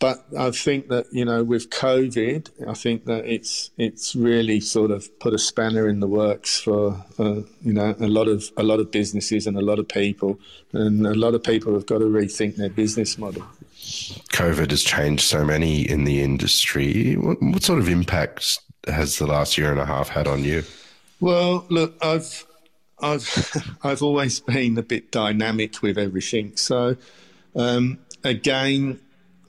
But 0.00 0.24
I 0.38 0.52
think 0.52 0.88
that 0.90 1.06
you 1.10 1.24
know 1.24 1.42
with 1.42 1.70
COVID, 1.70 2.68
I 2.68 2.74
think 2.74 3.06
that 3.06 3.26
it's 3.26 3.70
it's 3.78 4.14
really 4.14 4.60
sort 4.60 4.92
of 4.92 5.18
put 5.18 5.34
a 5.34 5.38
spanner 5.38 5.88
in 5.88 5.98
the 5.98 6.06
works 6.06 6.60
for 6.60 7.04
uh, 7.18 7.42
you 7.62 7.72
know 7.72 7.96
a 7.98 8.06
lot 8.06 8.28
of 8.28 8.50
a 8.56 8.62
lot 8.62 8.78
of 8.78 8.92
businesses 8.92 9.46
and 9.46 9.56
a 9.56 9.62
lot 9.62 9.80
of 9.80 9.88
people, 9.88 10.38
and 10.72 11.04
a 11.04 11.14
lot 11.14 11.34
of 11.34 11.42
people 11.42 11.74
have 11.74 11.86
got 11.86 11.98
to 11.98 12.04
rethink 12.04 12.56
their 12.56 12.70
business 12.70 13.18
model. 13.18 13.42
COVID 14.30 14.70
has 14.70 14.84
changed 14.84 15.24
so 15.24 15.44
many 15.44 15.88
in 15.88 16.04
the 16.04 16.22
industry. 16.22 17.14
What, 17.14 17.42
what 17.42 17.62
sort 17.62 17.80
of 17.80 17.88
impacts 17.88 18.60
has 18.88 19.18
the 19.18 19.26
last 19.26 19.58
year 19.58 19.70
and 19.70 19.80
a 19.80 19.86
half 19.86 20.08
had 20.08 20.26
on 20.26 20.44
you? 20.44 20.64
Well, 21.20 21.66
look, 21.68 21.96
I've 22.02 22.46
I've 23.00 23.78
I've 23.82 24.02
always 24.02 24.40
been 24.40 24.78
a 24.78 24.82
bit 24.82 25.10
dynamic 25.10 25.82
with 25.82 25.98
everything. 25.98 26.56
So 26.56 26.96
um, 27.54 27.98
again, 28.24 29.00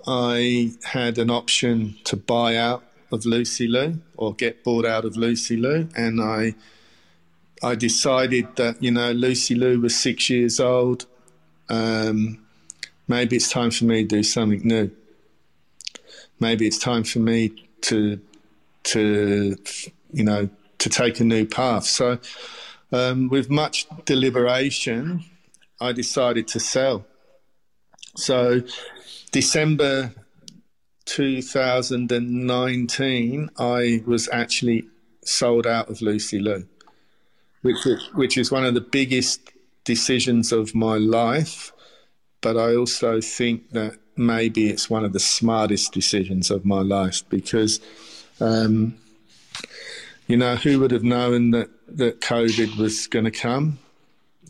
I 0.08 0.72
had 0.84 1.18
an 1.18 1.30
option 1.30 1.96
to 2.06 2.16
buy 2.16 2.56
out 2.56 2.84
of 3.12 3.26
Lucy 3.26 3.68
Liu 3.68 4.02
or 4.18 4.34
get 4.34 4.64
bought 4.64 4.86
out 4.86 5.06
of 5.06 5.18
Lucy 5.18 5.58
Liu, 5.58 5.90
and 5.96 6.22
I 6.22 6.56
I 7.62 7.76
decided 7.76 8.56
that 8.56 8.82
you 8.82 8.92
know 8.92 9.12
Lucy 9.12 9.56
Liu 9.56 9.80
was 9.80 9.96
six 9.96 10.30
years 10.30 10.60
old. 10.60 11.06
Um, 11.70 12.46
maybe 13.08 13.36
it's 13.36 13.50
time 13.50 13.72
for 13.72 13.86
me 13.86 14.04
to 14.04 14.08
do 14.08 14.24
something 14.24 14.62
new. 14.64 14.92
Maybe 16.40 16.68
it's 16.68 16.80
time 16.80 17.04
for 17.04 17.20
me 17.20 17.52
to 17.82 18.20
to 18.84 19.56
you 20.12 20.24
know 20.24 20.50
to 20.80 20.90
take 20.90 21.20
a 21.20 21.24
new 21.24 21.46
path. 21.46 21.86
So, 21.86 22.18
um, 22.92 23.30
with 23.30 23.48
much 23.50 23.88
deliberation, 24.06 25.24
I 25.80 25.92
decided 25.92 26.48
to 26.50 26.60
sell. 26.60 27.06
So, 28.16 28.62
December 29.32 30.14
2019, 31.06 33.50
I 33.58 34.04
was 34.06 34.30
actually 34.32 34.86
sold 35.24 35.66
out 35.68 35.90
of 35.90 36.02
Lucy 36.02 36.40
Liu, 36.40 36.68
which 37.62 37.86
is, 37.86 38.10
which 38.14 38.38
is 38.38 38.52
one 38.52 38.66
of 38.66 38.74
the 38.74 38.82
biggest 38.82 39.52
decisions 39.84 40.52
of 40.52 40.76
my 40.76 40.98
life. 40.98 41.72
But 42.42 42.58
I 42.58 42.76
also 42.76 43.22
think 43.22 43.70
that 43.72 43.98
maybe 44.16 44.70
it's 44.70 44.90
one 44.90 45.06
of 45.06 45.14
the 45.14 45.20
smartest 45.20 45.94
decisions 45.94 46.52
of 46.52 46.66
my 46.66 46.82
life 46.82 47.24
because, 47.30 47.80
um, 48.40 48.96
you 50.28 50.38
know, 50.38 50.56
who 50.56 50.80
would 50.80 50.92
have 50.92 51.04
known 51.04 51.52
that, 51.52 51.70
that 51.98 52.22
COVID 52.22 52.78
was 52.78 53.08
going 53.08 53.26
to 53.26 53.32
come? 53.32 53.80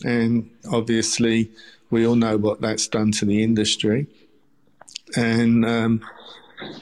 And 0.03 0.49
obviously, 0.71 1.51
we 1.89 2.05
all 2.05 2.15
know 2.15 2.37
what 2.37 2.61
that's 2.61 2.87
done 2.87 3.11
to 3.13 3.25
the 3.25 3.43
industry. 3.43 4.07
And, 5.15 5.65
um, 5.65 6.01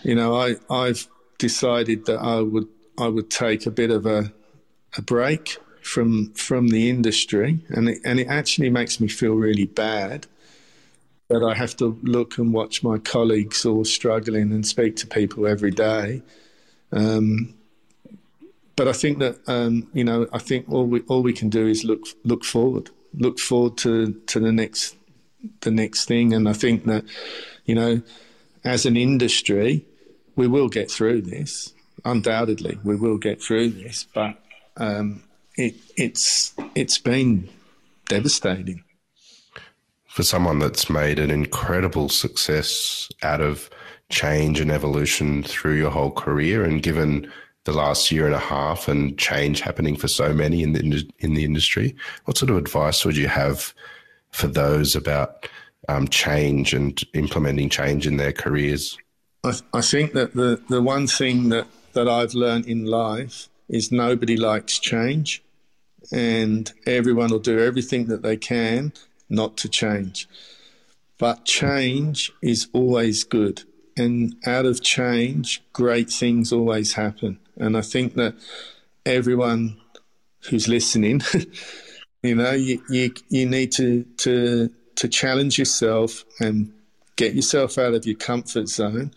you 0.04 0.16
know, 0.16 0.36
I, 0.36 0.56
I've 0.70 1.08
decided 1.38 2.06
that 2.06 2.20
I 2.20 2.42
would, 2.42 2.68
I 2.98 3.08
would 3.08 3.30
take 3.30 3.66
a 3.66 3.72
bit 3.72 3.92
of 3.92 4.06
a, 4.06 4.32
a 4.98 5.02
break 5.02 5.58
from, 5.82 6.34
from 6.34 6.70
the 6.70 6.90
industry. 6.90 7.60
And 7.70 7.90
it, 7.90 8.00
and 8.04 8.20
it 8.20 8.28
actually 8.28 8.70
makes 8.70 9.00
me 9.00 9.08
feel 9.08 9.34
really 9.36 9.66
bad 9.66 10.28
that 11.30 11.44
I 11.44 11.54
have 11.54 11.76
to 11.78 12.00
look 12.04 12.38
and 12.38 12.54
watch 12.54 12.84
my 12.84 12.98
colleagues 12.98 13.66
all 13.66 13.86
struggling 13.86 14.52
and 14.52 14.66
speak 14.66 14.96
to 14.98 15.08
people 15.08 15.46
every 15.46 15.72
day. 15.72 16.22
Um, 16.92 17.54
but 18.76 18.88
I 18.88 18.94
think 18.94 19.20
that 19.20 19.38
um, 19.48 19.88
you 19.94 20.04
know, 20.04 20.28
I 20.32 20.38
think 20.38 20.70
all 20.70 20.86
we 20.86 21.02
all 21.02 21.24
we 21.24 21.34
can 21.34 21.50
do 21.50 21.68
is 21.68 21.84
look 21.84 22.06
look 22.24 22.44
forward, 22.44 22.90
look 23.14 23.40
forward 23.40 23.78
to 23.80 24.14
to 24.28 24.40
the 24.40 24.52
next 24.52 24.96
the 25.62 25.72
next 25.72 26.06
thing. 26.06 26.34
And 26.34 26.48
I 26.48 26.54
think 26.54 26.86
that, 26.86 27.04
you 27.66 27.76
know, 27.76 28.02
as 28.64 28.86
an 28.86 28.98
industry, 28.98 29.86
we 30.36 30.48
will 30.48 30.70
get 30.70 30.92
through 30.92 31.22
this. 31.22 31.74
Undoubtedly, 32.06 32.78
we 32.84 32.96
will 32.96 33.18
get 33.18 33.42
through 33.42 33.72
this, 33.72 34.08
but 34.14 34.38
um, 34.78 35.24
it, 35.56 35.76
it's 35.98 36.54
it's 36.76 37.00
been 37.00 37.50
devastating. 38.06 38.84
For 40.18 40.24
someone 40.24 40.58
that's 40.58 40.90
made 40.90 41.20
an 41.20 41.30
incredible 41.30 42.10
success 42.10 43.08
out 43.22 43.40
of 43.40 43.70
change 44.10 44.60
and 44.60 44.72
evolution 44.72 45.44
through 45.44 45.76
your 45.76 45.92
whole 45.92 46.10
career, 46.10 46.64
and 46.64 46.82
given 46.82 47.32
the 47.66 47.72
last 47.72 48.12
year 48.12 48.26
and 48.26 48.34
a 48.34 48.40
half 48.40 48.88
and 48.88 49.16
change 49.20 49.62
happening 49.62 49.96
for 49.96 50.08
so 50.08 50.34
many 50.34 50.64
in 50.64 50.74
the 50.74 51.08
in 51.20 51.36
the 51.36 51.46
industry, 51.46 51.96
what 52.26 52.36
sort 52.36 52.50
of 52.50 52.58
advice 52.58 53.06
would 53.06 53.16
you 53.16 53.28
have 53.28 53.76
for 54.32 54.48
those 54.48 54.96
about 54.96 55.48
um, 55.88 56.08
change 56.08 56.74
and 56.74 57.00
implementing 57.14 57.70
change 57.70 58.08
in 58.08 58.18
their 58.18 58.34
careers? 58.34 58.98
I, 59.44 59.54
I 59.72 59.82
think 59.82 60.14
that 60.14 60.34
the, 60.34 60.60
the 60.68 60.82
one 60.82 61.06
thing 61.06 61.50
that, 61.50 61.68
that 61.94 62.10
I've 62.10 62.34
learned 62.34 62.66
in 62.66 62.86
life 62.86 63.50
is 63.70 63.92
nobody 63.92 64.36
likes 64.36 64.80
change, 64.80 65.44
and 66.12 66.74
everyone 66.88 67.30
will 67.30 67.38
do 67.38 67.60
everything 67.60 68.08
that 68.08 68.24
they 68.24 68.36
can 68.36 68.94
not 69.30 69.58
to 69.58 69.70
change. 69.70 70.28
But 71.18 71.46
change 71.46 72.32
is 72.42 72.68
always 72.74 73.24
good. 73.24 73.64
And 73.96 74.36
out 74.46 74.66
of 74.66 74.84
change, 74.84 75.64
great 75.74 76.10
things 76.10 76.54
always 76.54 76.94
happen. 76.94 77.40
And 77.56 77.76
I 77.76 77.82
think 77.82 78.14
that 78.14 78.36
everyone 79.06 79.78
who's 80.50 80.68
listening 80.68 81.22
You 82.24 82.36
know, 82.36 82.52
you, 82.52 82.82
you, 82.90 83.14
you 83.30 83.46
need 83.46 83.72
to, 83.74 84.04
to, 84.18 84.70
to 84.96 85.08
challenge 85.08 85.60
yourself 85.60 86.26
and 86.40 86.74
get 87.16 87.36
yourself 87.36 87.78
out 87.78 87.94
of 87.94 88.06
your 88.06 88.18
comfort 88.18 88.68
zone 88.68 89.14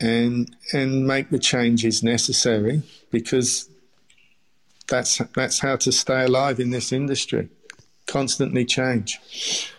and, 0.00 0.54
and 0.72 1.06
make 1.06 1.30
the 1.30 1.38
changes 1.38 2.02
necessary 2.02 2.82
because 3.10 3.68
that's, 4.88 5.18
that's 5.34 5.60
how 5.60 5.76
to 5.76 5.92
stay 5.92 6.24
alive 6.24 6.58
in 6.58 6.70
this 6.70 6.92
industry. 6.92 7.48
Constantly 8.10 8.64
change. 8.64 9.72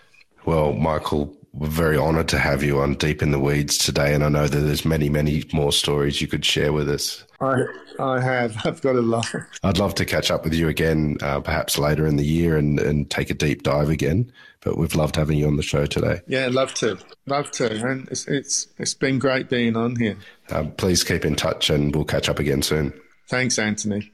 Well, 0.46 0.72
Michael, 0.74 1.36
we're 1.54 1.68
very 1.68 1.98
honoured 1.98 2.30
to 2.30 2.40
have 2.40 2.64
you 2.64 2.80
on 2.80 2.94
Deep 2.94 3.22
in 3.22 3.32
the 3.32 3.40
Weeds 3.40 3.78
today, 3.78 4.14
and 4.14 4.24
I 4.24 4.30
know 4.30 4.48
that 4.48 4.58
there's 4.58 4.86
many, 4.86 5.10
many 5.10 5.44
more 5.52 5.74
stories 5.74 6.22
you 6.22 6.28
could 6.28 6.46
share 6.46 6.72
with 6.72 6.90
us. 6.90 7.26
I, 7.42 7.64
I 8.00 8.22
have. 8.22 8.56
I've 8.66 8.82
got 8.82 8.96
a 8.96 9.02
lot. 9.02 9.28
I'd 9.64 9.78
love 9.78 9.96
to 9.96 10.06
catch 10.06 10.32
up 10.32 10.46
with 10.46 10.54
you 10.54 10.70
again, 10.70 11.18
uh, 11.22 11.42
perhaps 11.42 11.78
later 11.78 12.08
in 12.08 12.16
the 12.16 12.26
year, 12.26 12.56
and, 12.56 12.80
and 12.80 13.10
take 13.12 13.30
a 13.30 13.34
deep 13.34 13.64
dive 13.64 13.90
again. 13.90 14.32
But 14.62 14.78
we've 14.78 14.96
loved 14.96 15.18
having 15.18 15.38
you 15.38 15.48
on 15.48 15.58
the 15.58 15.64
show 15.64 15.86
today. 15.86 16.22
Yeah, 16.28 16.48
love 16.50 16.74
to, 16.76 17.00
love 17.26 17.52
to, 17.52 17.70
and 17.70 18.08
it's 18.08 18.28
it's, 18.28 18.68
it's 18.78 18.94
been 18.94 19.20
great 19.20 19.50
being 19.50 19.76
on 19.76 19.98
here. 19.98 20.16
Um, 20.52 20.72
please 20.72 21.04
keep 21.04 21.26
in 21.26 21.36
touch, 21.36 21.70
and 21.70 21.94
we'll 21.94 22.06
catch 22.06 22.30
up 22.30 22.40
again 22.40 22.62
soon. 22.62 22.94
Thanks, 23.28 23.60
Anthony. 23.60 24.14